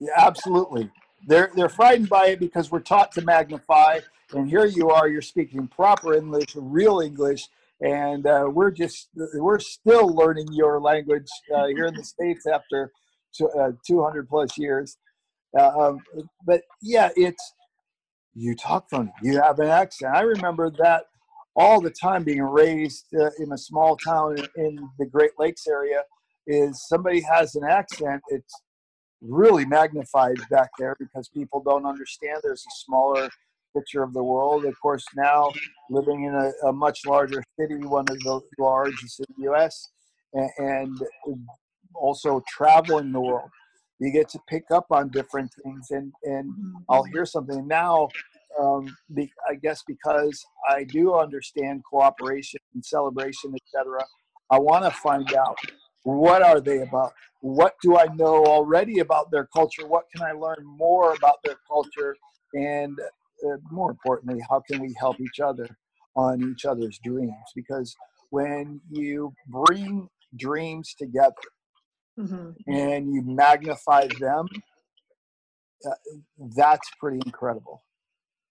yeah, 0.00 0.12
absolutely. 0.16 0.90
They're 1.26 1.50
they're 1.54 1.68
frightened 1.68 2.08
by 2.08 2.28
it 2.28 2.40
because 2.40 2.70
we're 2.70 2.80
taught 2.80 3.12
to 3.12 3.22
magnify, 3.22 4.00
and 4.32 4.48
here 4.48 4.66
you 4.66 4.90
are, 4.90 5.08
you're 5.08 5.22
speaking 5.22 5.66
proper 5.66 6.14
English, 6.14 6.54
real 6.54 7.00
English, 7.00 7.48
and 7.80 8.26
uh, 8.26 8.48
we're 8.50 8.70
just 8.70 9.08
we're 9.14 9.58
still 9.58 10.08
learning 10.08 10.46
your 10.52 10.80
language 10.80 11.28
uh, 11.54 11.66
here 11.66 11.86
in 11.86 11.94
the 11.94 12.04
states 12.04 12.46
after 12.46 12.92
uh, 13.58 13.72
200 13.86 14.28
plus 14.28 14.56
years. 14.56 14.96
Uh, 15.56 15.68
um, 15.78 15.98
but 16.46 16.62
yeah, 16.82 17.10
it's 17.16 17.54
you 18.34 18.54
talk 18.54 18.88
funny, 18.90 19.12
you 19.22 19.40
have 19.40 19.58
an 19.58 19.68
accent. 19.68 20.14
I 20.14 20.20
remember 20.20 20.70
that 20.78 21.04
all 21.56 21.80
the 21.80 21.90
time 21.90 22.22
being 22.22 22.42
raised 22.42 23.06
uh, 23.18 23.30
in 23.40 23.52
a 23.52 23.58
small 23.58 23.96
town 23.96 24.36
in 24.56 24.88
the 24.98 25.06
Great 25.06 25.32
Lakes 25.38 25.66
area. 25.66 26.02
Is 26.46 26.86
somebody 26.88 27.20
has 27.20 27.56
an 27.56 27.64
accent? 27.64 28.22
It's 28.28 28.54
really 29.20 29.66
magnified 29.66 30.36
back 30.50 30.70
there 30.78 30.96
because 30.98 31.28
people 31.28 31.62
don't 31.62 31.84
understand 31.84 32.38
there's 32.42 32.64
a 32.66 32.74
smaller 32.86 33.28
picture 33.76 34.02
of 34.02 34.12
the 34.14 34.22
world. 34.22 34.64
Of 34.64 34.74
course, 34.80 35.04
now 35.16 35.50
living 35.90 36.24
in 36.24 36.34
a, 36.34 36.68
a 36.68 36.72
much 36.72 37.00
larger 37.06 37.42
city, 37.58 37.76
one 37.76 38.06
of 38.08 38.18
the 38.20 38.40
largest 38.58 39.20
in 39.20 39.26
the 39.36 39.42
U.S., 39.44 39.90
and, 40.34 40.50
and 40.58 40.98
also 41.94 42.42
traveling 42.48 43.12
the 43.12 43.20
world, 43.20 43.50
you 44.00 44.12
get 44.12 44.28
to 44.30 44.40
pick 44.48 44.64
up 44.70 44.86
on 44.90 45.08
different 45.10 45.52
things. 45.62 45.90
And 45.90 46.12
and 46.24 46.52
I'll 46.88 47.04
hear 47.04 47.26
something 47.26 47.66
now. 47.66 48.08
Um, 48.58 48.96
be, 49.14 49.30
I 49.48 49.54
guess 49.54 49.84
because 49.86 50.44
I 50.68 50.82
do 50.84 51.14
understand 51.14 51.82
cooperation 51.88 52.60
and 52.74 52.84
celebration, 52.84 53.54
etc. 53.54 54.04
I 54.50 54.58
want 54.58 54.84
to 54.84 54.90
find 54.90 55.32
out 55.34 55.56
what 56.02 56.42
are 56.42 56.60
they 56.60 56.78
about? 56.78 57.12
What 57.40 57.74
do 57.82 57.98
I 57.98 58.06
know 58.14 58.44
already 58.46 59.00
about 59.00 59.30
their 59.30 59.46
culture? 59.46 59.86
What 59.86 60.04
can 60.14 60.22
I 60.24 60.32
learn 60.32 60.64
more 60.64 61.12
about 61.12 61.36
their 61.44 61.56
culture? 61.68 62.16
And 62.54 62.98
uh, 63.46 63.56
more 63.70 63.90
importantly, 63.90 64.42
how 64.48 64.60
can 64.60 64.80
we 64.80 64.94
help 64.98 65.20
each 65.20 65.40
other 65.40 65.68
on 66.16 66.42
each 66.50 66.64
other's 66.64 66.98
dreams? 67.04 67.34
Because 67.54 67.94
when 68.30 68.80
you 68.90 69.32
bring 69.48 70.08
dreams 70.36 70.94
together 70.98 71.34
mm-hmm. 72.18 72.50
and 72.70 73.14
you 73.14 73.22
magnify 73.22 74.08
them, 74.18 74.46
uh, 75.86 75.90
that's 76.56 76.88
pretty 77.00 77.20
incredible. 77.24 77.82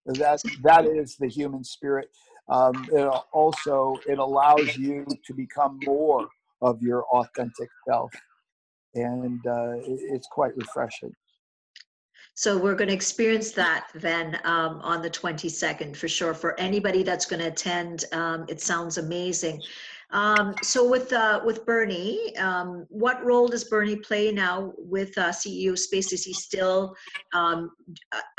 That 0.05 0.41
that 0.63 0.85
is 0.85 1.17
the 1.17 1.27
human 1.27 1.63
spirit. 1.63 2.07
Um, 2.49 2.87
it 2.93 3.05
also 3.33 3.97
it 4.07 4.19
allows 4.19 4.77
you 4.77 5.05
to 5.25 5.33
become 5.33 5.79
more 5.83 6.27
of 6.61 6.81
your 6.81 7.03
authentic 7.05 7.69
self. 7.87 8.11
And 8.95 9.45
uh, 9.45 9.73
it's 9.85 10.27
quite 10.31 10.55
refreshing. 10.55 11.13
So 12.33 12.55
we're 12.55 12.75
going 12.75 12.89
to 12.89 12.93
experience 12.93 13.51
that 13.53 13.87
then 13.95 14.39
um, 14.43 14.79
on 14.83 15.01
the 15.01 15.09
22nd 15.09 15.95
for 15.95 16.07
sure. 16.07 16.35
For 16.35 16.59
anybody 16.59 17.01
that's 17.01 17.25
going 17.25 17.41
to 17.41 17.47
attend, 17.47 18.05
um, 18.11 18.45
it 18.47 18.61
sounds 18.61 18.99
amazing. 18.99 19.61
Um, 20.11 20.55
so 20.63 20.89
with 20.89 21.11
uh, 21.11 21.41
with 21.43 21.65
Bernie, 21.65 22.35
um, 22.37 22.85
what 22.89 23.23
role 23.25 23.47
does 23.47 23.65
Bernie 23.65 23.97
play 23.97 24.31
now 24.31 24.73
with 24.77 25.17
uh, 25.17 25.29
CEO 25.29 25.77
Space? 25.77 26.13
Is 26.13 26.23
he 26.23 26.33
still 26.33 26.95
um, 27.33 27.71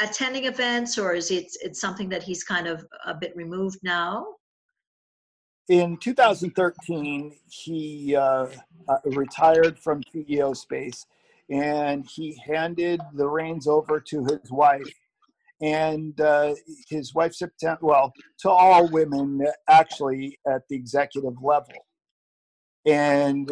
attending 0.00 0.44
events, 0.44 0.96
or 0.96 1.14
is 1.14 1.30
it 1.30 1.46
it's 1.60 1.80
something 1.80 2.08
that 2.08 2.22
he's 2.22 2.42
kind 2.42 2.66
of 2.66 2.86
a 3.04 3.14
bit 3.14 3.36
removed 3.36 3.78
now? 3.82 4.24
in 5.68 5.98
2013, 5.98 7.36
he 7.46 8.16
uh, 8.16 8.46
uh, 8.88 8.96
retired 9.04 9.78
from 9.78 10.02
CEO 10.02 10.56
space 10.56 11.06
and 11.50 12.06
he 12.06 12.40
handed 12.46 13.00
the 13.14 13.26
reins 13.26 13.66
over 13.66 14.00
to 14.00 14.24
his 14.24 14.50
wife. 14.50 14.92
And 15.60 16.20
uh, 16.20 16.54
his 16.88 17.14
wife, 17.14 17.34
September, 17.34 17.80
well, 17.82 18.12
to 18.40 18.50
all 18.50 18.88
women 18.88 19.40
actually 19.68 20.38
at 20.46 20.62
the 20.68 20.76
executive 20.76 21.34
level. 21.42 21.74
And 22.86 23.50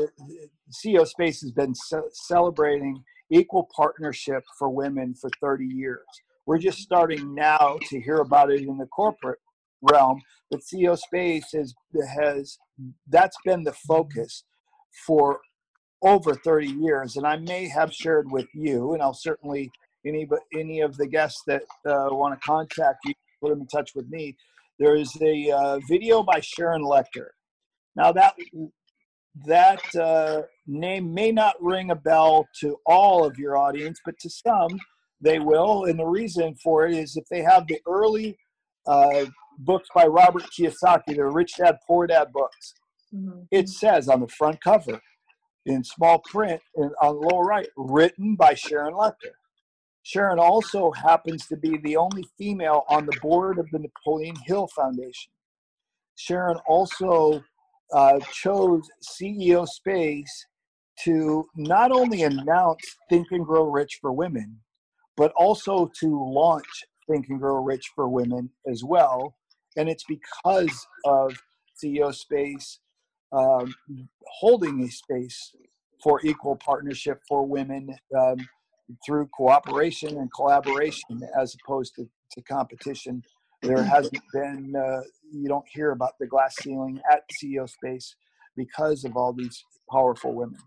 CEO 0.71 1.07
Space 1.07 1.40
has 1.40 1.53
been 1.53 1.75
ce- 1.75 2.12
celebrating 2.12 3.03
equal 3.31 3.69
partnership 3.75 4.45
for 4.59 4.69
women 4.69 5.14
for 5.14 5.31
30 5.40 5.66
years. 5.66 6.05
We're 6.47 6.59
just 6.59 6.79
starting 6.79 7.35
now 7.35 7.79
to 7.90 8.01
hear 8.01 8.19
about 8.19 8.51
it 8.51 8.62
in 8.62 8.79
the 8.79 8.87
corporate 8.87 9.40
realm, 9.83 10.21
but 10.51 10.61
CEO 10.61 10.97
Space 10.97 11.53
has 11.53 11.75
has 12.21 12.57
that's 13.09 13.37
been 13.45 13.64
the 13.64 13.73
focus 13.73 14.45
for 15.07 15.40
over 16.03 16.35
30 16.35 16.69
years, 16.69 17.16
and 17.16 17.27
I 17.27 17.37
may 17.37 17.69
have 17.69 17.92
shared 17.92 18.31
with 18.31 18.47
you, 18.55 18.92
and 18.92 19.03
I'll 19.03 19.14
certainly 19.14 19.71
any 20.07 20.29
any 20.55 20.81
of 20.81 20.97
the 20.97 21.07
guests 21.07 21.42
that 21.47 21.62
uh, 21.87 22.09
want 22.11 22.40
to 22.40 22.47
contact 22.47 22.99
you, 23.05 23.14
put 23.40 23.51
them 23.51 23.61
in 23.61 23.66
touch 23.66 23.90
with 23.95 24.09
me. 24.09 24.37
There 24.79 24.97
is 24.97 25.11
a 25.23 25.51
uh, 25.51 25.79
video 25.88 26.23
by 26.23 26.40
Sharon 26.40 26.83
Lechter. 26.83 27.29
Now 27.95 28.12
that 28.12 28.35
that 29.47 29.83
uh, 29.97 30.42
name 30.66 31.12
may 31.12 31.33
not 31.33 31.55
ring 31.61 31.90
a 31.90 31.97
bell 31.97 32.47
to 32.61 32.77
all 32.87 33.25
of 33.25 33.38
your 33.38 33.57
audience, 33.57 33.99
but 34.05 34.19
to 34.21 34.31
some 34.31 34.79
they 35.21 35.38
will. 35.38 35.85
And 35.85 35.99
the 35.99 36.07
reason 36.07 36.55
for 36.62 36.87
it 36.87 36.95
is 36.95 37.16
if 37.16 37.25
they 37.31 37.42
have 37.42 37.66
the 37.66 37.81
early 37.87 38.37
uh, 38.87 39.27
books 39.59 39.88
by 39.95 40.07
Robert 40.07 40.45
Kiyosaki, 40.59 41.16
the 41.16 41.27
Rich 41.27 41.57
Dad 41.59 41.77
Poor 41.87 42.07
Dad 42.07 42.33
books. 42.33 42.75
Mm-hmm. 43.14 43.42
It 43.51 43.69
says 43.69 44.09
on 44.09 44.21
the 44.21 44.29
front 44.29 44.61
cover, 44.61 45.01
in 45.64 45.83
small 45.83 46.21
print, 46.31 46.61
in, 46.77 46.90
on 47.03 47.21
the 47.21 47.27
lower 47.29 47.45
right, 47.45 47.69
written 47.77 48.37
by 48.37 48.55
Sharon 48.55 48.95
Lechter. 48.95 49.35
Sharon 50.07 50.38
also 50.38 50.92
happens 50.92 51.47
to 51.49 51.57
be 51.57 51.79
the 51.79 51.97
only 51.97 52.25
female 52.38 52.85
on 52.88 53.07
the 53.07 53.19
board 53.21 53.59
of 53.59 53.69
the 53.73 53.79
Napoleon 53.79 54.37
Hill 54.47 54.69
Foundation. 54.69 55.33
Sharon 56.16 56.59
also 56.69 57.42
uh, 57.92 58.21
chose 58.33 58.88
CEO 59.03 59.66
Space 59.66 60.47
to 61.05 61.47
not 61.57 61.90
only 61.90 62.23
announce 62.23 62.83
Think 63.11 63.27
and 63.33 63.45
Grow 63.45 63.64
Rich 63.64 63.99
for 64.01 64.12
Women, 64.12 64.59
but 65.16 65.33
also 65.37 65.90
to 66.01 66.33
launch 66.33 66.85
Think 67.09 67.29
and 67.29 67.40
Grow 67.40 67.62
Rich 67.62 67.90
for 67.95 68.09
Women 68.09 68.51
as 68.71 68.85
well 68.85 69.35
and 69.77 69.88
it's 69.88 70.05
because 70.05 70.87
of 71.05 71.37
CEO 71.83 72.14
Space 72.14 72.81
um, 73.33 73.75
holding 74.27 74.83
a 74.83 74.88
space 74.88 75.55
for 76.03 76.21
equal 76.25 76.57
partnership 76.57 77.21
for 77.29 77.47
women 77.47 77.88
um, 78.19 78.37
through 79.05 79.27
cooperation 79.29 80.18
and 80.18 80.33
collaboration 80.33 81.20
as 81.38 81.57
opposed 81.62 81.94
to, 81.96 82.09
to 82.33 82.42
competition. 82.42 83.22
There 83.62 83.83
hasn't 83.83 84.22
been, 84.33 84.75
uh, 84.77 85.01
you 85.33 85.49
don't 85.49 85.66
hear 85.68 85.90
about 85.90 86.12
the 86.20 86.27
glass 86.27 86.55
ceiling 86.62 87.01
at 87.11 87.22
CEO 87.31 87.68
Space 87.68 88.14
because 88.57 89.05
of 89.05 89.16
all 89.16 89.33
these 89.33 89.64
powerful 89.90 90.33
women. 90.33 90.59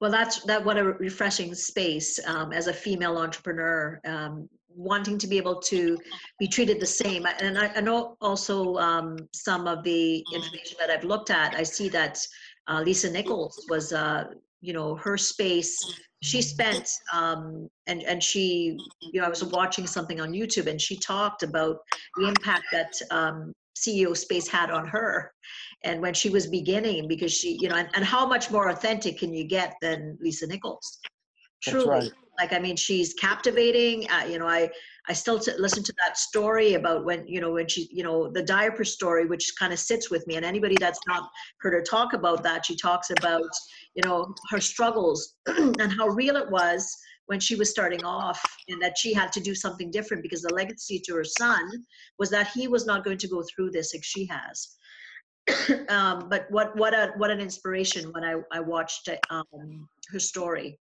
Well, 0.00 0.10
that's 0.10 0.42
that. 0.44 0.64
What 0.64 0.76
a 0.76 0.84
refreshing 0.84 1.54
space 1.54 2.18
um, 2.26 2.52
as 2.52 2.66
a 2.66 2.72
female 2.72 3.16
entrepreneur. 3.16 4.00
Um, 4.04 4.48
wanting 4.76 5.18
to 5.18 5.26
be 5.26 5.36
able 5.36 5.60
to 5.60 5.98
be 6.38 6.48
treated 6.48 6.80
the 6.80 6.86
same. 6.86 7.26
And 7.40 7.58
I, 7.58 7.68
I 7.76 7.80
know 7.80 8.16
also 8.20 8.76
um, 8.76 9.16
some 9.32 9.66
of 9.66 9.84
the 9.84 10.24
information 10.32 10.76
that 10.80 10.90
I've 10.90 11.04
looked 11.04 11.30
at, 11.30 11.54
I 11.54 11.62
see 11.62 11.88
that 11.90 12.18
uh, 12.66 12.82
Lisa 12.84 13.10
Nichols 13.10 13.66
was, 13.68 13.92
uh, 13.92 14.24
you 14.64 14.72
know 14.72 14.96
her 14.96 15.16
space. 15.16 15.78
She 16.22 16.40
spent 16.40 16.88
um, 17.12 17.68
and 17.86 18.02
and 18.02 18.22
she 18.22 18.78
you 19.00 19.20
know 19.20 19.26
i 19.26 19.28
was 19.28 19.44
watching 19.44 19.86
something 19.86 20.20
on 20.20 20.32
youtube 20.32 20.66
and 20.66 20.80
she 20.80 20.96
talked 20.96 21.42
about 21.42 21.76
the 22.16 22.26
impact 22.28 22.64
that 22.72 22.92
um, 23.10 23.52
ceo 23.76 24.16
space 24.16 24.48
had 24.48 24.70
on 24.70 24.86
her 24.86 25.30
and 25.84 26.00
when 26.00 26.14
she 26.14 26.30
was 26.30 26.46
beginning 26.46 27.06
because 27.08 27.32
she 27.32 27.58
you 27.60 27.68
know 27.68 27.76
and, 27.76 27.90
and 27.94 28.04
how 28.04 28.26
much 28.26 28.50
more 28.50 28.70
authentic 28.70 29.18
can 29.18 29.34
you 29.34 29.44
get 29.44 29.74
than 29.82 30.16
lisa 30.20 30.46
nichols? 30.46 30.98
Truly 31.62 31.88
right. 31.88 32.12
Like 32.38 32.52
i 32.52 32.58
mean 32.58 32.76
she's 32.76 33.14
captivating 33.14 34.08
uh, 34.10 34.24
you 34.24 34.38
know 34.38 34.46
i 34.46 34.70
I 35.06 35.12
still 35.12 35.38
t- 35.38 35.52
listen 35.58 35.82
to 35.82 35.94
that 36.04 36.16
story 36.16 36.74
about 36.74 37.04
when 37.04 37.26
you 37.26 37.40
know 37.40 37.52
when 37.52 37.68
she 37.68 37.88
you 37.92 38.02
know 38.02 38.30
the 38.30 38.42
diaper 38.42 38.84
story, 38.84 39.26
which 39.26 39.52
kind 39.58 39.72
of 39.72 39.78
sits 39.78 40.10
with 40.10 40.26
me. 40.26 40.36
And 40.36 40.44
anybody 40.44 40.76
that's 40.80 41.00
not 41.06 41.30
heard 41.60 41.74
her 41.74 41.82
talk 41.82 42.14
about 42.14 42.42
that, 42.44 42.64
she 42.64 42.76
talks 42.76 43.10
about 43.10 43.50
you 43.94 44.02
know 44.04 44.34
her 44.50 44.60
struggles 44.60 45.34
and 45.46 45.92
how 45.92 46.08
real 46.08 46.36
it 46.36 46.50
was 46.50 46.96
when 47.26 47.40
she 47.40 47.56
was 47.56 47.70
starting 47.70 48.04
off, 48.04 48.42
and 48.68 48.80
that 48.82 48.96
she 48.96 49.12
had 49.12 49.32
to 49.32 49.40
do 49.40 49.54
something 49.54 49.90
different 49.90 50.22
because 50.22 50.42
the 50.42 50.54
legacy 50.54 51.00
to 51.04 51.14
her 51.14 51.24
son 51.24 51.70
was 52.18 52.30
that 52.30 52.48
he 52.48 52.68
was 52.68 52.86
not 52.86 53.04
going 53.04 53.18
to 53.18 53.28
go 53.28 53.42
through 53.42 53.70
this 53.70 53.94
like 53.94 54.04
she 54.04 54.26
has. 54.26 54.76
um, 55.90 56.28
but 56.30 56.46
what 56.50 56.74
what 56.76 56.94
a 56.94 57.12
what 57.18 57.30
an 57.30 57.40
inspiration 57.40 58.10
when 58.12 58.24
I 58.24 58.36
I 58.52 58.60
watched 58.60 59.10
um, 59.28 59.86
her 60.10 60.18
story. 60.18 60.78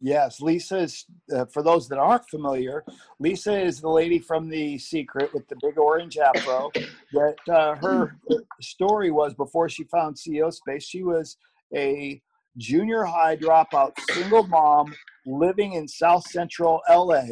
Yes, 0.00 0.40
Lisa 0.40 0.78
is, 0.78 1.04
uh, 1.34 1.44
for 1.46 1.62
those 1.62 1.88
that 1.88 1.98
aren't 1.98 2.28
familiar, 2.28 2.84
Lisa 3.18 3.58
is 3.58 3.80
the 3.80 3.88
lady 3.88 4.20
from 4.20 4.48
The 4.48 4.78
Secret 4.78 5.34
with 5.34 5.48
the 5.48 5.56
big 5.60 5.76
orange 5.76 6.18
afro. 6.18 6.70
That 7.12 7.36
uh, 7.48 7.74
her 7.76 8.14
story 8.60 9.10
was 9.10 9.34
before 9.34 9.68
she 9.68 9.84
found 9.84 10.16
CEO 10.16 10.52
Space, 10.52 10.84
she 10.84 11.02
was 11.02 11.36
a 11.74 12.20
junior 12.58 13.04
high 13.04 13.36
dropout 13.36 13.92
single 13.98 14.46
mom 14.46 14.94
living 15.26 15.72
in 15.72 15.88
South 15.88 16.24
Central 16.24 16.80
LA, 16.88 17.24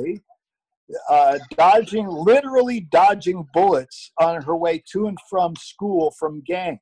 uh, 1.09 1.39
dodging, 1.57 2.09
literally 2.09 2.81
dodging 2.81 3.47
bullets 3.53 4.13
on 4.19 4.43
her 4.43 4.57
way 4.57 4.83
to 4.93 5.07
and 5.07 5.19
from 5.31 5.55
school 5.57 6.13
from 6.19 6.43
gangs. 6.43 6.81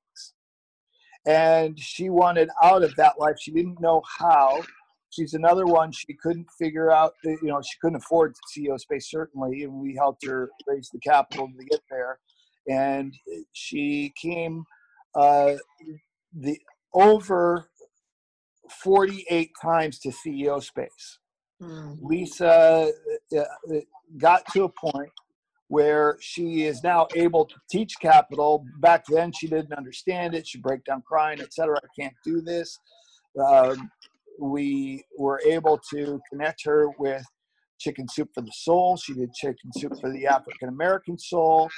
And 1.26 1.78
she 1.78 2.10
wanted 2.10 2.48
out 2.62 2.82
of 2.82 2.94
that 2.96 3.18
life. 3.18 3.36
She 3.38 3.50
didn't 3.50 3.80
know 3.80 4.02
how 4.18 4.62
she's 5.14 5.34
another 5.34 5.66
one. 5.66 5.92
She 5.92 6.14
couldn't 6.14 6.46
figure 6.58 6.90
out 6.90 7.14
you 7.24 7.38
know 7.42 7.60
she 7.62 7.78
couldn't 7.80 7.96
afford 7.96 8.34
ceo 8.56 8.78
space 8.78 9.10
certainly 9.10 9.64
and 9.64 9.72
we 9.72 9.94
helped 9.94 10.26
her 10.26 10.50
raise 10.66 10.88
the 10.90 11.00
capital 11.00 11.48
to 11.48 11.64
get 11.64 11.80
there. 11.90 12.18
And 12.68 13.14
she 13.52 14.12
came 14.20 14.64
uh, 15.14 15.54
the 16.34 16.58
over 16.92 17.68
48 18.82 19.50
times 19.60 19.98
to 20.00 20.10
ceo 20.10 20.62
space. 20.62 21.18
Mm. 21.62 21.98
lisa 22.02 22.90
uh, 23.32 23.38
uh, 23.38 23.44
got 24.18 24.44
to 24.52 24.64
a 24.64 24.68
point 24.68 25.10
where 25.68 26.18
she 26.20 26.64
is 26.64 26.82
now 26.82 27.06
able 27.14 27.44
to 27.46 27.54
teach 27.70 27.94
capital. 28.00 28.66
Back 28.80 29.04
then 29.08 29.32
she 29.32 29.46
didn't 29.46 29.72
understand 29.72 30.34
it. 30.34 30.46
She 30.46 30.58
break 30.58 30.84
down 30.84 31.02
crying 31.06 31.40
etc 31.40 31.76
i 31.76 32.00
can't 32.00 32.14
do 32.24 32.40
this. 32.40 32.78
Um, 33.38 33.90
we 34.40 35.04
were 35.18 35.40
able 35.46 35.80
to 35.92 36.20
connect 36.30 36.64
her 36.64 36.88
with 36.98 37.24
Chicken 37.78 38.08
Soup 38.08 38.28
for 38.34 38.40
the 38.40 38.52
Soul. 38.52 38.96
She 38.96 39.14
did 39.14 39.32
Chicken 39.34 39.72
Soup 39.76 39.92
for 40.00 40.10
the 40.10 40.26
African 40.26 40.68
American 40.68 41.18
Soul. 41.18 41.68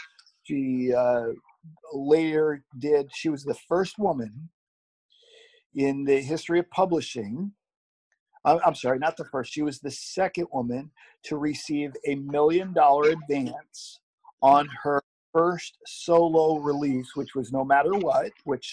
She 0.44 0.92
uh, 0.96 1.28
later 1.92 2.62
did, 2.78 3.10
she 3.14 3.28
was 3.28 3.44
the 3.44 3.56
first 3.68 3.98
woman 3.98 4.50
in 5.74 6.04
the 6.04 6.20
history 6.20 6.58
of 6.58 6.70
publishing. 6.70 7.52
I'm 8.44 8.76
sorry, 8.76 9.00
not 9.00 9.16
the 9.16 9.24
first. 9.24 9.52
She 9.52 9.62
was 9.62 9.80
the 9.80 9.90
second 9.90 10.46
woman 10.52 10.92
to 11.24 11.36
receive 11.36 11.90
a 12.06 12.14
million 12.14 12.72
dollar 12.72 13.10
advance 13.10 13.98
on 14.40 14.68
her 14.84 15.02
first 15.32 15.76
solo 15.84 16.58
release, 16.58 17.08
which 17.16 17.34
was 17.34 17.50
No 17.50 17.64
Matter 17.64 17.92
What, 17.92 18.30
which 18.44 18.72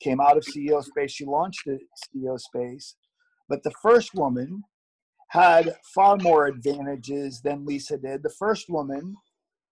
came 0.00 0.20
out 0.20 0.36
of 0.36 0.42
CEO 0.42 0.82
Space. 0.82 1.12
She 1.12 1.24
launched 1.24 1.68
at 1.68 1.78
CEO 2.16 2.38
Space. 2.38 2.96
But 3.52 3.64
the 3.64 3.72
first 3.82 4.14
woman 4.14 4.64
had 5.28 5.76
far 5.94 6.16
more 6.16 6.46
advantages 6.46 7.42
than 7.42 7.66
Lisa 7.66 7.98
did. 7.98 8.22
The 8.22 8.32
first 8.38 8.70
woman 8.70 9.14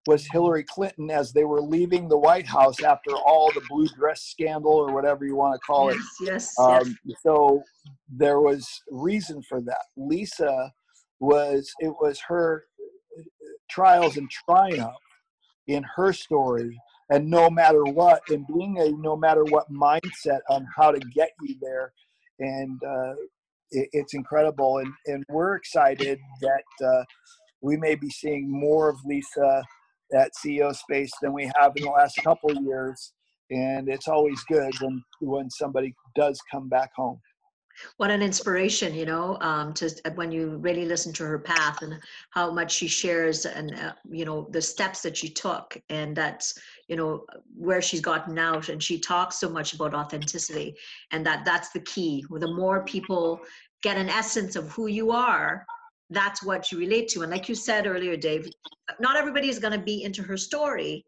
was 0.07 0.29
Hillary 0.31 0.65
Clinton 0.65 1.11
as 1.11 1.33
they 1.33 1.45
were 1.45 1.63
leaving 1.63 2.07
the 2.07 2.19
White 2.19 2.47
House 2.47 2.83
after 2.83 3.13
all 3.13 3.51
the 3.55 3.63
blue 3.71 3.89
dress 3.97 4.21
scandal 4.25 4.75
or 4.75 4.93
whatever 4.93 5.25
you 5.25 5.35
want 5.35 5.55
to 5.55 5.67
call 5.67 5.89
it. 5.89 5.97
Yes, 6.21 6.53
yes. 6.59 6.59
Um, 6.59 6.95
yes. 7.07 7.19
So 7.23 7.63
there 8.15 8.41
was 8.41 8.69
reason 8.91 9.43
for 9.49 9.63
that. 9.63 9.85
Lisa 9.97 10.71
was 11.19 11.73
it 11.79 11.95
was 12.03 12.21
her 12.29 12.65
trials 13.71 14.19
and 14.19 14.31
triumph 14.31 14.93
in 15.69 15.83
her 15.97 16.13
story 16.13 16.79
and 17.09 17.31
no 17.31 17.49
matter 17.49 17.85
what 17.85 18.21
and 18.29 18.47
being 18.47 18.79
a 18.79 18.91
no 18.91 19.17
matter 19.17 19.45
what 19.45 19.73
mindset 19.73 20.41
on 20.51 20.67
how 20.77 20.91
to 20.91 21.01
get 21.15 21.31
you 21.41 21.55
there 21.63 21.95
and 22.41 22.83
uh, 22.85 23.15
it's 23.73 24.15
incredible, 24.15 24.79
and 24.79 24.93
and 25.07 25.25
we're 25.29 25.57
excited 25.57 26.19
that 26.41 26.87
uh, 26.87 27.05
we 27.61 27.77
may 27.77 27.95
be 27.95 28.11
seeing 28.11 28.51
more 28.51 28.89
of 28.89 28.97
Lisa 29.05 29.63
at 30.15 30.33
CEO 30.45 30.75
Space 30.75 31.11
than 31.23 31.33
we 31.33 31.51
have 31.59 31.73
in 31.77 31.85
the 31.85 31.91
last 31.91 32.17
couple 32.23 32.53
years, 32.63 33.13
and 33.51 33.89
it's 33.89 34.09
always 34.09 34.43
good 34.45 34.73
when 34.81 35.03
when 35.21 35.51
somebody 35.51 35.95
does 36.15 36.41
come 36.51 36.69
back 36.69 36.91
home. 36.97 37.21
What 37.97 38.11
an 38.11 38.23
inspiration 38.23 38.95
you 38.95 39.07
know 39.07 39.39
um, 39.41 39.73
to 39.75 39.91
when 40.15 40.33
you 40.33 40.57
really 40.59 40.85
listen 40.85 41.13
to 41.15 41.25
her 41.25 41.39
path 41.39 41.83
and 41.83 41.99
how 42.31 42.51
much 42.51 42.73
she 42.73 42.89
shares 42.89 43.47
and 43.47 43.75
uh, 43.75 43.93
you 44.11 44.25
know 44.25 44.49
the 44.51 44.61
steps 44.61 45.03
that 45.03 45.17
she 45.17 45.31
took 45.31 45.81
and 45.89 46.15
that's 46.15 46.59
you 46.91 46.97
know 46.97 47.25
where 47.57 47.81
she's 47.81 48.01
gotten 48.01 48.37
out 48.37 48.69
and 48.69 48.83
she 48.83 48.99
talks 48.99 49.39
so 49.39 49.49
much 49.49 49.73
about 49.75 49.95
authenticity 49.95 50.75
and 51.13 51.25
that 51.25 51.45
that's 51.45 51.71
the 51.71 51.81
key. 51.81 52.27
The 52.29 52.53
more 52.53 52.85
people 52.85 53.41
get 53.83 53.97
an 53.97 54.11
essence 54.11 54.57
of 54.57 54.71
who 54.73 54.89
you 54.89 55.13
are 55.13 55.65
that's 56.13 56.43
what 56.43 56.73
you 56.73 56.79
relate 56.79 57.07
to. 57.07 57.23
And 57.23 57.31
like 57.31 57.49
you 57.49 57.55
said 57.55 57.87
earlier 57.87 58.17
dave 58.17 58.51
not 58.99 59.17
everybody 59.17 59.49
is 59.49 59.61
going 59.61 59.79
to 59.79 59.85
be 59.93 60.03
into 60.03 60.23
her 60.25 60.37
story 60.37 61.07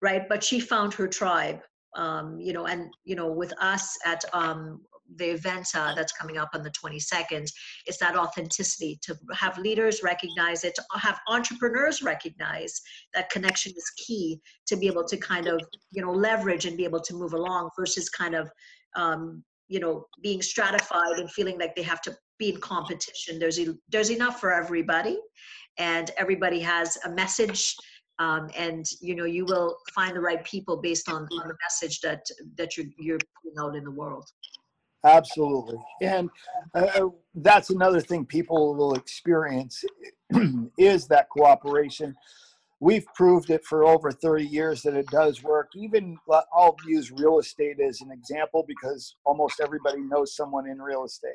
right? 0.00 0.28
But 0.28 0.44
she 0.44 0.60
found 0.60 0.92
her 0.94 1.08
tribe 1.08 1.60
um, 1.96 2.38
you 2.38 2.52
know 2.52 2.66
and 2.66 2.92
you 3.04 3.16
know 3.16 3.32
with 3.32 3.52
us 3.60 3.96
at 4.04 4.22
um, 4.34 4.82
the 5.16 5.30
event 5.30 5.66
uh, 5.74 5.94
that's 5.94 6.12
coming 6.12 6.36
up 6.38 6.50
on 6.54 6.62
the 6.62 6.70
22nd 6.70 7.50
is 7.86 7.98
that 7.98 8.16
authenticity 8.16 8.98
to 9.02 9.16
have 9.32 9.58
leaders 9.58 10.02
recognize 10.02 10.64
it 10.64 10.74
to 10.74 10.82
have 10.98 11.18
entrepreneurs 11.28 12.02
recognize 12.02 12.80
that 13.14 13.30
connection 13.30 13.72
is 13.76 13.92
key 13.96 14.40
to 14.66 14.76
be 14.76 14.86
able 14.86 15.04
to 15.04 15.16
kind 15.16 15.46
of 15.46 15.60
you 15.90 16.02
know 16.02 16.12
leverage 16.12 16.66
and 16.66 16.76
be 16.76 16.84
able 16.84 17.00
to 17.00 17.14
move 17.14 17.32
along 17.32 17.70
versus 17.78 18.08
kind 18.08 18.34
of 18.34 18.50
um, 18.96 19.42
you 19.68 19.80
know 19.80 20.06
being 20.22 20.42
stratified 20.42 21.18
and 21.18 21.30
feeling 21.32 21.58
like 21.58 21.74
they 21.74 21.82
have 21.82 22.02
to 22.02 22.14
be 22.38 22.50
in 22.50 22.60
competition. 22.60 23.38
There's 23.38 23.58
there's 23.88 24.10
enough 24.10 24.40
for 24.40 24.52
everybody 24.52 25.18
and 25.78 26.10
everybody 26.16 26.60
has 26.60 26.98
a 27.04 27.10
message 27.10 27.74
um, 28.18 28.50
and 28.56 28.84
you 29.00 29.14
know 29.14 29.24
you 29.24 29.44
will 29.44 29.76
find 29.94 30.14
the 30.16 30.20
right 30.20 30.44
people 30.44 30.76
based 30.76 31.08
on, 31.08 31.22
on 31.22 31.48
the 31.48 31.56
message 31.62 32.00
that 32.00 32.24
that 32.56 32.76
you're, 32.76 32.86
you're 32.98 33.18
putting 33.42 33.58
out 33.60 33.76
in 33.76 33.84
the 33.84 33.90
world 33.90 34.28
Absolutely. 35.04 35.78
And 36.02 36.28
uh, 36.74 36.86
uh, 36.94 37.08
that's 37.34 37.70
another 37.70 38.00
thing 38.00 38.26
people 38.26 38.74
will 38.74 38.94
experience 38.94 39.84
is 40.78 41.06
that 41.08 41.28
cooperation. 41.30 42.14
We've 42.80 43.06
proved 43.14 43.50
it 43.50 43.64
for 43.64 43.84
over 43.84 44.10
30 44.10 44.44
years 44.44 44.82
that 44.82 44.94
it 44.94 45.06
does 45.06 45.42
work. 45.42 45.70
Even 45.76 46.16
uh, 46.30 46.42
I'll 46.52 46.76
use 46.86 47.10
real 47.12 47.38
estate 47.38 47.78
as 47.80 48.00
an 48.00 48.10
example 48.10 48.64
because 48.66 49.16
almost 49.24 49.60
everybody 49.60 50.00
knows 50.00 50.34
someone 50.34 50.68
in 50.68 50.80
real 50.80 51.04
estate. 51.04 51.32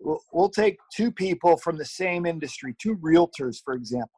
We'll, 0.00 0.20
we'll 0.32 0.50
take 0.50 0.78
two 0.94 1.10
people 1.10 1.56
from 1.56 1.76
the 1.76 1.84
same 1.84 2.26
industry, 2.26 2.74
two 2.80 2.96
realtors, 2.96 3.58
for 3.64 3.74
example. 3.74 4.10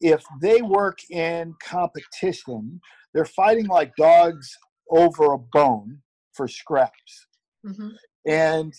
If 0.00 0.22
they 0.40 0.62
work 0.62 0.98
in 1.10 1.54
competition, 1.62 2.80
they're 3.12 3.24
fighting 3.24 3.66
like 3.66 3.92
dogs 3.96 4.56
over 4.90 5.32
a 5.32 5.38
bone 5.38 6.02
for 6.34 6.48
scraps. 6.48 7.26
Mm-hmm. 7.66 7.90
And 8.26 8.72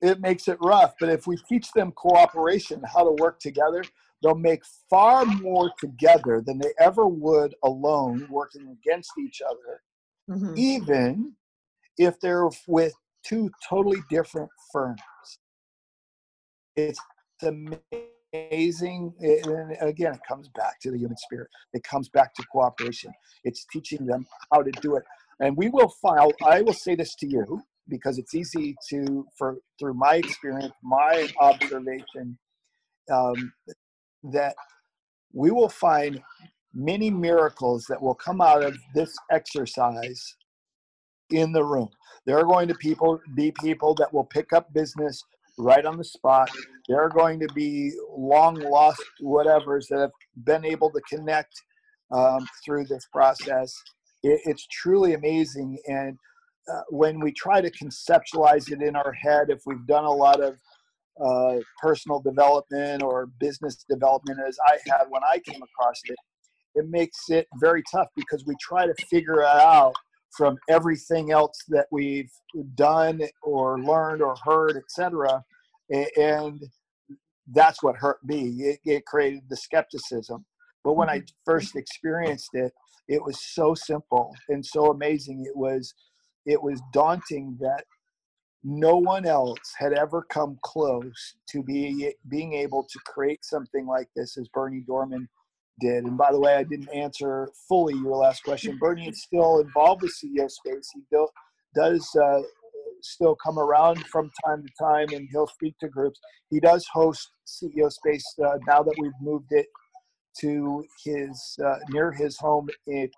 it 0.00 0.20
makes 0.20 0.48
it 0.48 0.58
rough. 0.60 0.94
But 1.00 1.08
if 1.08 1.26
we 1.26 1.36
teach 1.48 1.72
them 1.72 1.92
cooperation, 1.92 2.82
how 2.92 3.04
to 3.04 3.22
work 3.22 3.40
together, 3.40 3.84
they'll 4.22 4.34
make 4.34 4.62
far 4.88 5.24
more 5.24 5.70
together 5.78 6.42
than 6.44 6.58
they 6.58 6.72
ever 6.78 7.06
would 7.06 7.54
alone 7.64 8.26
working 8.30 8.76
against 8.80 9.12
each 9.18 9.40
other, 9.46 9.82
mm-hmm. 10.30 10.54
even 10.56 11.32
if 11.98 12.18
they're 12.20 12.48
with 12.66 12.92
two 13.24 13.50
totally 13.68 13.98
different 14.10 14.50
firms. 14.72 15.00
It's 16.76 17.00
amazing. 17.42 19.14
And 19.20 19.76
again, 19.80 20.14
it 20.14 20.20
comes 20.28 20.48
back 20.54 20.80
to 20.80 20.90
the 20.90 20.98
human 20.98 21.16
spirit, 21.16 21.48
it 21.72 21.82
comes 21.84 22.08
back 22.08 22.34
to 22.34 22.44
cooperation. 22.52 23.12
It's 23.44 23.64
teaching 23.72 24.06
them 24.06 24.26
how 24.52 24.62
to 24.62 24.70
do 24.82 24.96
it. 24.96 25.04
And 25.40 25.56
we 25.56 25.68
will 25.68 25.92
file, 26.02 26.32
I 26.44 26.62
will 26.62 26.72
say 26.72 26.94
this 26.94 27.14
to 27.16 27.26
you, 27.26 27.62
because 27.88 28.18
it's 28.18 28.34
easy 28.34 28.74
to 28.90 29.26
for 29.38 29.56
through 29.78 29.94
my 29.94 30.16
experience 30.16 30.72
my 30.82 31.28
observation 31.40 32.38
um, 33.12 33.52
that 34.24 34.54
we 35.32 35.50
will 35.50 35.68
find 35.68 36.20
many 36.74 37.10
miracles 37.10 37.84
that 37.88 38.00
will 38.00 38.14
come 38.14 38.40
out 38.40 38.62
of 38.64 38.76
this 38.94 39.14
exercise 39.30 40.34
in 41.30 41.52
the 41.52 41.64
room. 41.64 41.88
There 42.26 42.38
are 42.38 42.44
going 42.44 42.68
to 42.68 42.74
people 42.74 43.20
be 43.34 43.52
people 43.60 43.94
that 43.96 44.12
will 44.12 44.24
pick 44.24 44.52
up 44.52 44.72
business 44.72 45.22
right 45.58 45.84
on 45.84 45.96
the 45.96 46.04
spot. 46.04 46.50
There 46.88 47.00
are 47.00 47.08
going 47.08 47.40
to 47.40 47.48
be 47.54 47.92
long 48.16 48.56
lost 48.56 49.02
whatevers 49.22 49.88
that 49.88 50.00
have 50.00 50.10
been 50.44 50.64
able 50.64 50.90
to 50.90 51.00
connect 51.08 51.54
um, 52.12 52.46
through 52.64 52.84
this 52.86 53.06
process 53.12 53.74
it, 54.26 54.40
it's 54.44 54.66
truly 54.66 55.14
amazing 55.14 55.78
and 55.86 56.18
uh, 56.72 56.82
when 56.88 57.20
we 57.20 57.32
try 57.32 57.60
to 57.60 57.70
conceptualize 57.70 58.70
it 58.72 58.82
in 58.82 58.96
our 58.96 59.12
head, 59.12 59.50
if 59.50 59.60
we've 59.66 59.86
done 59.86 60.04
a 60.04 60.10
lot 60.10 60.40
of 60.40 60.56
uh, 61.24 61.60
personal 61.80 62.20
development 62.20 63.02
or 63.02 63.26
business 63.38 63.84
development, 63.88 64.38
as 64.46 64.58
I 64.66 64.78
had 64.86 65.04
when 65.08 65.22
I 65.30 65.38
came 65.38 65.62
across 65.62 66.00
it, 66.04 66.16
it 66.74 66.88
makes 66.88 67.16
it 67.28 67.46
very 67.58 67.82
tough 67.90 68.08
because 68.16 68.44
we 68.46 68.54
try 68.60 68.86
to 68.86 68.94
figure 69.08 69.40
it 69.40 69.46
out 69.46 69.94
from 70.36 70.58
everything 70.68 71.30
else 71.30 71.56
that 71.68 71.86
we've 71.90 72.30
done 72.74 73.22
or 73.42 73.80
learned 73.80 74.20
or 74.20 74.34
heard, 74.44 74.76
etc. 74.76 75.42
And 76.16 76.60
that's 77.54 77.82
what 77.82 77.96
hurt 77.96 78.18
me. 78.24 78.48
It, 78.58 78.80
it 78.84 79.06
created 79.06 79.44
the 79.48 79.56
skepticism. 79.56 80.44
But 80.84 80.94
when 80.94 81.08
I 81.08 81.18
mm-hmm. 81.18 81.34
first 81.46 81.76
experienced 81.76 82.50
it, 82.52 82.72
it 83.08 83.22
was 83.22 83.40
so 83.40 83.74
simple 83.74 84.34
and 84.48 84.64
so 84.64 84.90
amazing. 84.90 85.44
It 85.46 85.56
was 85.56 85.94
it 86.44 86.62
was 86.62 86.80
daunting 86.92 87.56
that 87.60 87.84
no 88.62 88.96
one 88.96 89.26
else 89.26 89.74
had 89.78 89.92
ever 89.92 90.22
come 90.28 90.58
close 90.62 91.34
to 91.48 91.62
be 91.62 92.12
being 92.28 92.52
able 92.54 92.84
to 92.84 92.98
create 93.04 93.44
something 93.44 93.86
like 93.86 94.08
this 94.16 94.36
as 94.36 94.48
Berny 94.52 94.84
Dohrmann 94.88 95.28
did. 95.80 96.04
And 96.04 96.16
by 96.16 96.32
the 96.32 96.40
way, 96.40 96.54
I 96.54 96.64
didn't 96.64 96.88
answer 96.92 97.48
fully 97.68 97.94
your 97.94 98.16
last 98.16 98.42
question. 98.42 98.78
Berny 98.80 99.08
is 99.08 99.22
still 99.22 99.60
involved 99.60 100.02
with 100.02 100.12
CEO 100.12 100.50
Space. 100.50 100.88
He 100.94 101.02
do, 101.12 101.28
does 101.74 102.08
uh, 102.20 102.42
still 103.02 103.36
come 103.36 103.58
around 103.58 104.04
from 104.06 104.30
time 104.44 104.64
to 104.64 104.72
time, 104.80 105.08
and 105.12 105.28
he'll 105.30 105.46
speak 105.46 105.78
to 105.78 105.88
groups. 105.88 106.18
He 106.50 106.60
does 106.60 106.86
host 106.92 107.28
CEO 107.46 107.90
Space 107.90 108.24
uh, 108.44 108.58
now 108.66 108.82
that 108.82 108.96
we've 108.98 109.12
moved 109.20 109.48
it 109.50 109.66
to 110.40 110.84
his 111.04 111.58
uh, 111.64 111.76
near 111.90 112.12
his 112.12 112.38
home 112.38 112.68
in 112.86 113.10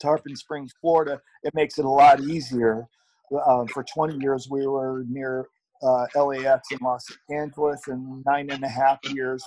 Tarpon 0.00 0.36
Springs, 0.36 0.72
Florida, 0.80 1.20
it 1.42 1.54
makes 1.54 1.78
it 1.78 1.84
a 1.84 1.90
lot 1.90 2.20
easier. 2.20 2.86
Uh, 3.34 3.64
for 3.72 3.82
20 3.82 4.18
years, 4.22 4.48
we 4.50 4.66
were 4.66 5.04
near 5.08 5.46
uh, 5.82 6.06
LAX 6.14 6.70
in 6.70 6.78
Los 6.82 7.04
Angeles, 7.30 7.80
and 7.88 8.22
nine 8.26 8.50
and 8.50 8.62
a 8.62 8.68
half 8.68 8.98
years 9.12 9.44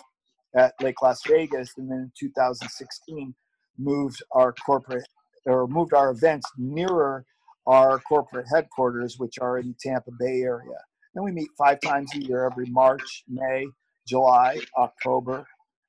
at 0.56 0.74
Lake 0.82 1.02
Las 1.02 1.20
Vegas, 1.28 1.70
and 1.78 1.90
then 1.90 1.98
in 1.98 2.12
2016 2.20 3.34
moved 3.78 4.22
our 4.32 4.54
corporate 4.54 5.08
or 5.46 5.68
moved 5.68 5.94
our 5.94 6.12
events 6.12 6.50
nearer 6.58 7.26
our 7.68 8.00
corporate 8.00 8.48
headquarters, 8.54 9.18
which 9.18 9.36
are 9.40 9.60
in 9.60 9.68
the 9.68 9.76
Tampa 9.80 10.12
Bay 10.20 10.42
area. 10.42 10.78
And 11.16 11.24
we 11.24 11.32
meet 11.32 11.50
five 11.58 11.80
times 11.82 12.12
a 12.16 12.20
year, 12.20 12.46
every 12.46 12.68
March, 12.68 13.24
May, 13.28 13.68
July, 14.08 14.60
October, 14.78 15.46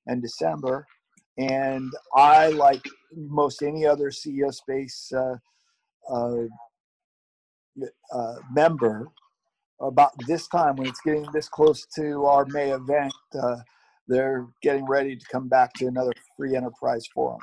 and 0.07 0.20
December. 0.20 0.87
And 1.38 1.92
I, 2.14 2.48
like 2.48 2.85
most 3.14 3.62
any 3.62 3.87
other 3.87 4.11
CEO 4.11 4.53
Space 4.53 5.12
uh, 5.12 5.37
uh, 6.12 6.44
uh, 8.12 8.35
member, 8.53 9.09
about 9.81 10.12
this 10.27 10.48
time 10.48 10.77
when 10.77 10.88
it's 10.88 11.01
getting 11.01 11.27
this 11.33 11.48
close 11.48 11.87
to 11.94 12.24
our 12.24 12.44
May 12.46 12.70
event, 12.70 13.12
uh, 13.40 13.57
they're 14.09 14.46
getting 14.62 14.87
ready 14.87 15.16
to 15.16 15.24
come 15.31 15.48
back 15.48 15.72
to 15.74 15.87
another 15.87 16.12
free 16.37 16.57
enterprise 16.57 17.07
forum. 17.14 17.40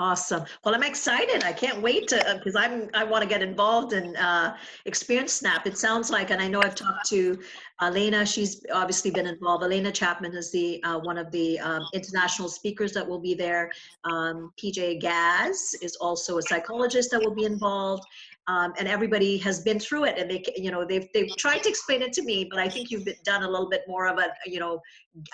Awesome. 0.00 0.46
Well, 0.64 0.74
I'm 0.74 0.82
excited. 0.82 1.44
I 1.44 1.52
can't 1.52 1.82
wait 1.82 2.08
to 2.08 2.16
because 2.38 2.56
uh, 2.56 2.60
I'm 2.60 2.88
I 2.94 3.04
want 3.04 3.22
to 3.22 3.28
get 3.28 3.42
involved 3.42 3.92
and 3.92 4.16
uh, 4.16 4.54
experience 4.86 5.34
Snap. 5.34 5.66
It 5.66 5.76
sounds 5.76 6.10
like, 6.10 6.30
and 6.30 6.40
I 6.40 6.48
know 6.48 6.62
I've 6.62 6.74
talked 6.74 7.06
to 7.10 7.38
Elena. 7.82 8.24
She's 8.24 8.64
obviously 8.72 9.10
been 9.10 9.26
involved. 9.26 9.62
Elena 9.62 9.92
Chapman 9.92 10.34
is 10.34 10.50
the 10.52 10.82
uh, 10.84 11.00
one 11.00 11.18
of 11.18 11.30
the 11.32 11.60
um, 11.60 11.82
international 11.92 12.48
speakers 12.48 12.92
that 12.94 13.06
will 13.06 13.20
be 13.20 13.34
there. 13.34 13.70
Um, 14.04 14.52
PJ 14.58 15.02
Gaz 15.02 15.74
is 15.82 15.96
also 15.96 16.38
a 16.38 16.42
psychologist 16.42 17.10
that 17.10 17.20
will 17.20 17.34
be 17.34 17.44
involved 17.44 18.04
um, 18.50 18.72
and 18.78 18.88
everybody 18.88 19.38
has 19.38 19.60
been 19.60 19.78
through 19.78 20.04
it 20.04 20.18
and 20.18 20.30
they 20.30 20.42
you 20.56 20.70
know 20.70 20.84
they've 20.84 21.06
they've 21.14 21.34
tried 21.36 21.62
to 21.62 21.68
explain 21.68 22.02
it 22.02 22.12
to 22.12 22.22
me 22.22 22.46
but 22.50 22.58
i 22.58 22.68
think 22.68 22.90
you've 22.90 23.06
done 23.24 23.42
a 23.42 23.48
little 23.48 23.68
bit 23.68 23.82
more 23.86 24.08
of 24.08 24.18
a 24.18 24.26
you 24.46 24.58
know 24.58 24.80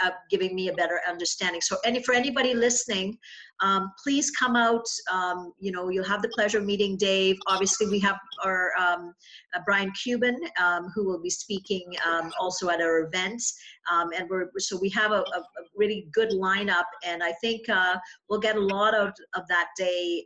uh, 0.03 0.11
giving 0.31 0.55
me 0.55 0.69
a 0.69 0.73
better 0.73 1.01
understanding. 1.09 1.61
So 1.61 1.77
any 1.85 2.03
for 2.03 2.15
anybody 2.15 2.55
listening 2.55 3.19
um, 3.61 3.93
please 4.03 4.31
come 4.31 4.57
out 4.57 4.87
um, 5.13 5.53
you 5.59 5.73
know 5.73 5.89
you'll 5.89 6.05
have 6.05 6.23
the 6.23 6.29
pleasure 6.29 6.59
of 6.59 6.65
meeting 6.65 6.97
dave. 6.97 7.37
Obviously 7.47 7.87
we 7.87 7.99
have 8.01 8.17
our 8.45 8.71
um, 8.79 9.15
uh, 9.55 9.61
brian 9.65 9.93
cuban 10.03 10.39
um, 10.63 10.91
who 10.95 11.07
will 11.07 11.21
be 11.21 11.31
speaking 11.31 11.85
um, 12.07 12.33
also 12.41 12.69
at 12.69 12.81
our 12.81 13.01
event. 13.01 13.43
Um, 13.91 14.11
and 14.17 14.29
we're 14.29 14.49
so 14.59 14.79
we 14.81 14.89
have 14.91 15.13
a, 15.13 15.21
a, 15.21 15.39
a, 15.39 15.63
really 15.77 16.09
good 16.13 16.31
lineup 16.31 16.87
and 17.05 17.23
i 17.23 17.33
think 17.43 17.69
uh, 17.69 17.97
we'll 18.29 18.41
get 18.41 18.57
a 18.57 18.61
lot 18.61 18.95
of, 18.95 19.09
of 19.35 19.47
that 19.49 19.69
day 19.77 20.25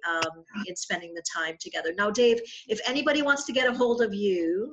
in 0.66 0.76
spending 0.76 1.12
the 1.12 1.22
time 1.36 1.56
together. 1.60 1.92
Now 1.96 2.10
dave 2.10 2.40
if 2.68 2.80
anybody 2.86 3.22
wants 3.22 3.44
to 3.44 3.52
get 3.52 3.68
a 3.68 3.72
hold 3.72 4.00
of 4.00 4.14
you 4.14 4.72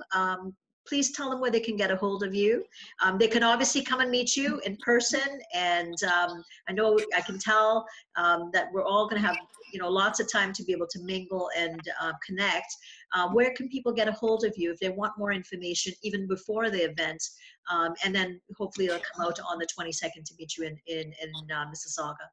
please 0.87 1.11
tell 1.11 1.29
them 1.29 1.39
where 1.39 1.51
they 1.51 1.59
can 1.59 1.75
get 1.75 1.91
a 1.91 1.95
hold 1.95 2.23
of 2.23 2.33
you. 2.33 2.63
Um, 3.03 3.17
they 3.17 3.27
can 3.27 3.43
obviously 3.43 3.81
come 3.81 3.99
and 3.99 4.09
meet 4.09 4.35
you 4.35 4.59
in 4.65 4.77
person, 4.77 5.39
and 5.53 5.95
um, 6.03 6.43
I 6.67 6.73
know 6.73 6.97
I 7.15 7.21
can 7.21 7.37
tell 7.39 7.85
um, 8.15 8.49
that 8.53 8.67
we're 8.71 8.83
all 8.83 9.07
going 9.07 9.21
to 9.21 9.27
have 9.27 9.37
you 9.73 9.79
know 9.79 9.89
lots 9.89 10.19
of 10.19 10.31
time 10.31 10.53
to 10.53 10.63
be 10.63 10.71
able 10.71 10.87
to 10.87 10.99
mingle 10.99 11.49
and 11.57 11.81
uh, 12.01 12.13
connect. 12.25 12.73
Uh, 13.13 13.29
where 13.29 13.53
can 13.53 13.69
people 13.69 13.91
get 13.93 14.07
a 14.07 14.11
hold 14.11 14.43
of 14.43 14.53
you 14.57 14.71
if 14.71 14.79
they 14.79 14.89
want 14.89 15.13
more 15.17 15.31
information 15.31 15.93
even 16.03 16.27
before 16.27 16.69
the 16.69 16.89
event? 16.89 17.23
Um, 17.71 17.93
and 18.03 18.15
then 18.15 18.39
hopefully 18.57 18.87
they'll 18.87 18.99
come 18.99 19.25
out 19.25 19.39
on 19.49 19.59
the 19.59 19.67
22nd 19.67 20.23
to 20.25 20.33
meet 20.39 20.57
you 20.57 20.65
in 20.65 20.77
in, 20.87 21.13
in 21.21 21.51
uh, 21.55 21.65
Mississauga. 21.65 22.27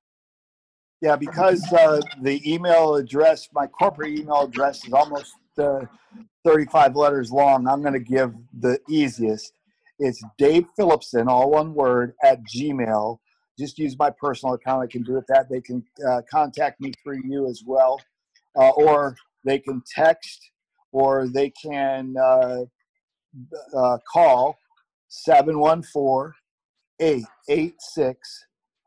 Yeah, 1.01 1.17
because 1.17 1.71
uh, 1.73 2.01
the 2.23 2.41
email 2.51 2.95
address, 2.95 3.49
my 3.53 3.67
corporate 3.67 4.19
email 4.19 4.43
address 4.43 4.87
is 4.87 4.93
almost 4.93 5.35
uh, 5.59 5.81
35 6.45 6.97
letters 6.97 7.31
long. 7.31 7.67
I'm 7.67 7.81
going 7.81 7.95
to 7.95 8.01
give 8.01 8.35
the 8.59 8.79
easiest. 8.89 9.53
It's 9.99 10.23
Dave 10.39 10.67
Hilipson, 10.79 11.29
all 11.29 11.51
one 11.51 11.75
word, 11.75 12.15
at 12.23 12.41
Gmail. 12.45 13.19
Just 13.59 13.79
use 13.79 13.97
my 13.99 14.11
personal 14.11 14.55
account. 14.55 14.83
I 14.83 14.91
can 14.91 15.03
do 15.03 15.17
it 15.17 15.25
that. 15.29 15.49
They 15.49 15.61
can 15.61 15.85
uh, 16.07 16.23
contact 16.31 16.81
me 16.81 16.93
through 17.03 17.23
you 17.25 17.49
as 17.49 17.63
well. 17.65 18.01
Uh, 18.57 18.71
or 18.71 19.17
they 19.45 19.59
can 19.59 19.83
text 19.95 20.51
or 20.93 21.29
they 21.29 21.51
can 21.51 22.15
uh, 22.17 22.63
uh 23.77 23.99
call 24.13 24.57
714 25.09 26.33
886 27.01 28.47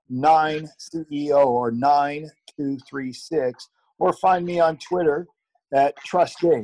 9 0.10 0.70
CEO 0.80 1.46
or 1.46 1.72
9236 1.72 3.70
or 4.00 4.14
find 4.14 4.46
me 4.46 4.60
on 4.60 4.78
Twitter 4.78 5.28
at 5.74 5.96
Trust 5.98 6.40
Dave. 6.42 6.64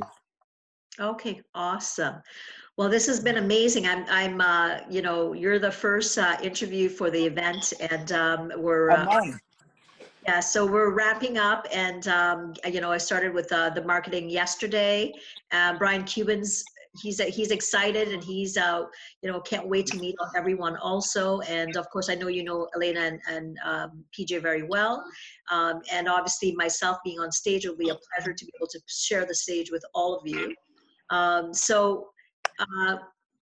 Okay, 1.00 1.40
awesome. 1.54 2.16
Well, 2.76 2.88
this 2.88 3.06
has 3.06 3.20
been 3.20 3.38
amazing. 3.38 3.86
I'm, 3.86 4.04
I'm, 4.08 4.40
uh, 4.40 4.78
you 4.90 5.02
know, 5.02 5.32
you're 5.32 5.58
the 5.58 5.70
first 5.70 6.18
uh, 6.18 6.36
interview 6.42 6.88
for 6.88 7.10
the 7.10 7.24
event, 7.24 7.72
and 7.80 8.12
um, 8.12 8.52
we're. 8.56 8.90
Uh, 8.90 9.22
yeah, 10.26 10.40
so 10.40 10.64
we're 10.64 10.90
wrapping 10.90 11.36
up, 11.36 11.66
and 11.70 12.08
um, 12.08 12.54
you 12.64 12.80
know, 12.80 12.90
I 12.90 12.96
started 12.96 13.34
with 13.34 13.52
uh, 13.52 13.70
the 13.70 13.82
marketing 13.82 14.30
yesterday. 14.30 15.12
Uh, 15.52 15.76
Brian 15.76 16.02
Cuban's 16.04 16.64
he's 17.00 17.20
he's 17.20 17.50
excited 17.50 18.08
and 18.08 18.22
he's 18.22 18.56
uh 18.56 18.82
you 19.22 19.30
know 19.30 19.40
can't 19.40 19.68
wait 19.68 19.86
to 19.86 19.98
meet 19.98 20.14
everyone 20.36 20.76
also. 20.76 21.40
And 21.40 21.76
of 21.76 21.88
course 21.90 22.08
i 22.08 22.14
know 22.14 22.28
you 22.28 22.44
know 22.44 22.68
elena 22.74 23.00
and, 23.00 23.20
and 23.28 23.58
um, 23.64 24.04
pj 24.16 24.40
very 24.40 24.62
well. 24.62 25.04
Um, 25.50 25.80
and 25.92 26.08
obviously 26.08 26.54
myself 26.54 26.98
being 27.04 27.20
on 27.20 27.30
stage 27.32 27.66
will 27.66 27.76
be 27.76 27.90
a 27.90 27.96
pleasure 28.14 28.32
to 28.32 28.44
be 28.44 28.52
able 28.58 28.68
to 28.68 28.80
share 28.86 29.26
the 29.26 29.34
stage 29.34 29.70
with 29.70 29.84
all 29.94 30.16
of 30.16 30.26
you. 30.26 30.54
Um, 31.10 31.52
so 31.52 32.08
uh, 32.58 32.96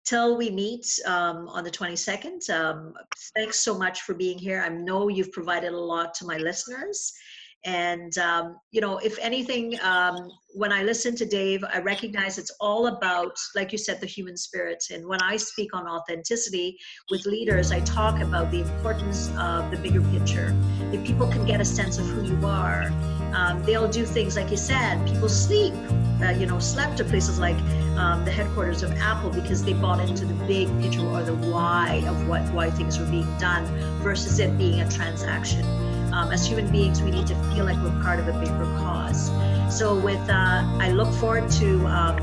till 0.04 0.36
we 0.36 0.50
meet 0.50 0.86
um, 1.06 1.48
on 1.48 1.64
the 1.64 1.70
22nd 1.70 2.48
um, 2.50 2.94
thanks 3.36 3.60
so 3.60 3.76
much 3.76 4.02
for 4.02 4.14
being 4.14 4.38
here. 4.38 4.62
I 4.64 4.68
know 4.68 5.08
you've 5.08 5.32
provided 5.32 5.72
a 5.72 5.78
lot 5.78 6.14
to 6.14 6.24
my 6.24 6.36
listeners 6.38 7.12
and, 7.64 8.16
um, 8.18 8.56
you 8.70 8.80
know, 8.80 8.98
if 8.98 9.18
anything, 9.20 9.78
um, 9.82 10.30
when 10.54 10.72
I 10.72 10.82
listen 10.82 11.14
to 11.16 11.26
Dave, 11.26 11.62
I 11.64 11.78
recognize 11.78 12.38
it's 12.38 12.52
all 12.60 12.86
about, 12.88 13.36
like 13.54 13.70
you 13.72 13.78
said, 13.78 14.00
the 14.00 14.06
human 14.06 14.36
spirit. 14.36 14.82
And 14.90 15.06
when 15.06 15.20
I 15.22 15.36
speak 15.36 15.74
on 15.74 15.86
authenticity 15.86 16.78
with 17.10 17.26
leaders, 17.26 17.70
I 17.70 17.80
talk 17.80 18.20
about 18.20 18.50
the 18.50 18.60
importance 18.60 19.30
of 19.38 19.70
the 19.70 19.76
bigger 19.76 20.02
picture. 20.02 20.56
If 20.92 21.04
people 21.04 21.28
can 21.28 21.44
get 21.44 21.60
a 21.60 21.64
sense 21.64 21.98
of 21.98 22.06
who 22.06 22.22
you 22.24 22.46
are, 22.46 22.90
Um, 23.30 23.62
they'll 23.62 23.86
do 23.86 24.04
things 24.04 24.34
like 24.34 24.50
you 24.50 24.56
said. 24.56 25.06
People 25.06 25.28
sleep, 25.28 25.72
uh, 26.20 26.34
you 26.40 26.46
know, 26.46 26.58
slept 26.58 26.96
to 26.98 27.04
places 27.04 27.38
like 27.38 27.54
um, 27.96 28.24
the 28.24 28.32
headquarters 28.32 28.82
of 28.82 28.90
Apple 28.98 29.30
because 29.30 29.62
they 29.62 29.72
bought 29.72 30.00
into 30.00 30.24
the 30.26 30.34
big 30.50 30.66
picture 30.82 31.06
or 31.06 31.22
the 31.22 31.36
why 31.46 32.02
of 32.08 32.26
what 32.26 32.42
why 32.52 32.70
things 32.70 32.98
were 32.98 33.06
being 33.06 33.30
done 33.38 33.64
versus 34.02 34.40
it 34.40 34.58
being 34.58 34.80
a 34.80 34.88
transaction. 34.90 35.62
Um, 36.12 36.32
as 36.32 36.46
human 36.46 36.70
beings, 36.70 37.02
we 37.02 37.10
need 37.10 37.26
to 37.28 37.34
feel 37.52 37.64
like 37.64 37.80
we're 37.82 38.02
part 38.02 38.18
of 38.18 38.28
a 38.28 38.38
bigger 38.38 38.64
cause. 38.78 39.30
So, 39.68 39.94
with 39.94 40.28
uh, 40.28 40.64
I 40.78 40.90
look 40.90 41.12
forward 41.14 41.50
to 41.52 41.86
um, 41.86 42.18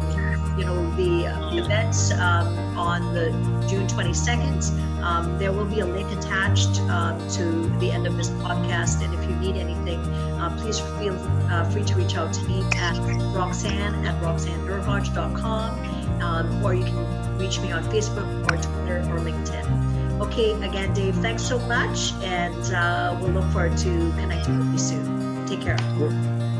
you 0.57 0.65
know 0.65 0.89
the 0.95 1.25
events 1.55 2.11
um, 2.11 2.47
on 2.77 3.13
the 3.13 3.31
June 3.67 3.87
22nd. 3.87 4.71
Um, 5.01 5.37
there 5.37 5.51
will 5.51 5.65
be 5.65 5.81
a 5.81 5.85
link 5.85 6.11
attached 6.11 6.81
uh, 6.89 7.15
to 7.29 7.69
the 7.79 7.91
end 7.91 8.07
of 8.07 8.17
this 8.17 8.29
podcast, 8.29 9.03
and 9.03 9.13
if 9.13 9.29
you 9.29 9.35
need 9.37 9.55
anything, 9.55 9.99
uh, 10.39 10.55
please 10.59 10.79
feel 10.79 11.15
uh, 11.49 11.69
free 11.69 11.83
to 11.85 11.95
reach 11.95 12.17
out 12.17 12.33
to 12.33 12.43
me 12.45 12.63
at 12.75 12.97
Roxanne 13.33 14.05
at 14.05 14.21
roxannederhodge.com, 14.21 16.21
um, 16.21 16.65
or 16.65 16.73
you 16.73 16.83
can 16.83 17.37
reach 17.37 17.61
me 17.61 17.71
on 17.71 17.83
Facebook 17.85 18.27
or 18.51 18.57
Twitter 18.57 18.99
or 19.11 19.19
LinkedIn. 19.19 19.86
Okay, 20.21 20.53
again, 20.63 20.93
Dave, 20.93 21.15
thanks 21.15 21.43
so 21.43 21.59
much, 21.59 22.13
and 22.23 22.73
uh, 22.73 23.17
we'll 23.21 23.31
look 23.31 23.45
forward 23.51 23.77
to 23.77 24.11
connecting 24.17 24.57
with 24.57 24.71
you 24.71 24.79
soon. 24.79 25.45
Take 25.45 25.61
care. 25.61 25.77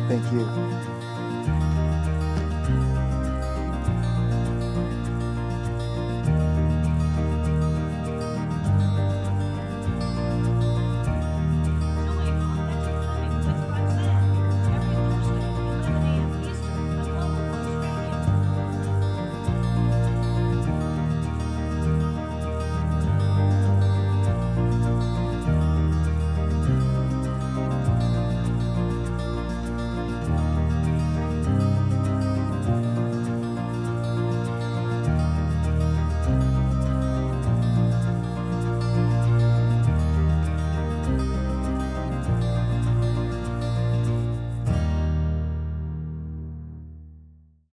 Thank 0.08 0.32
you. 0.32 0.97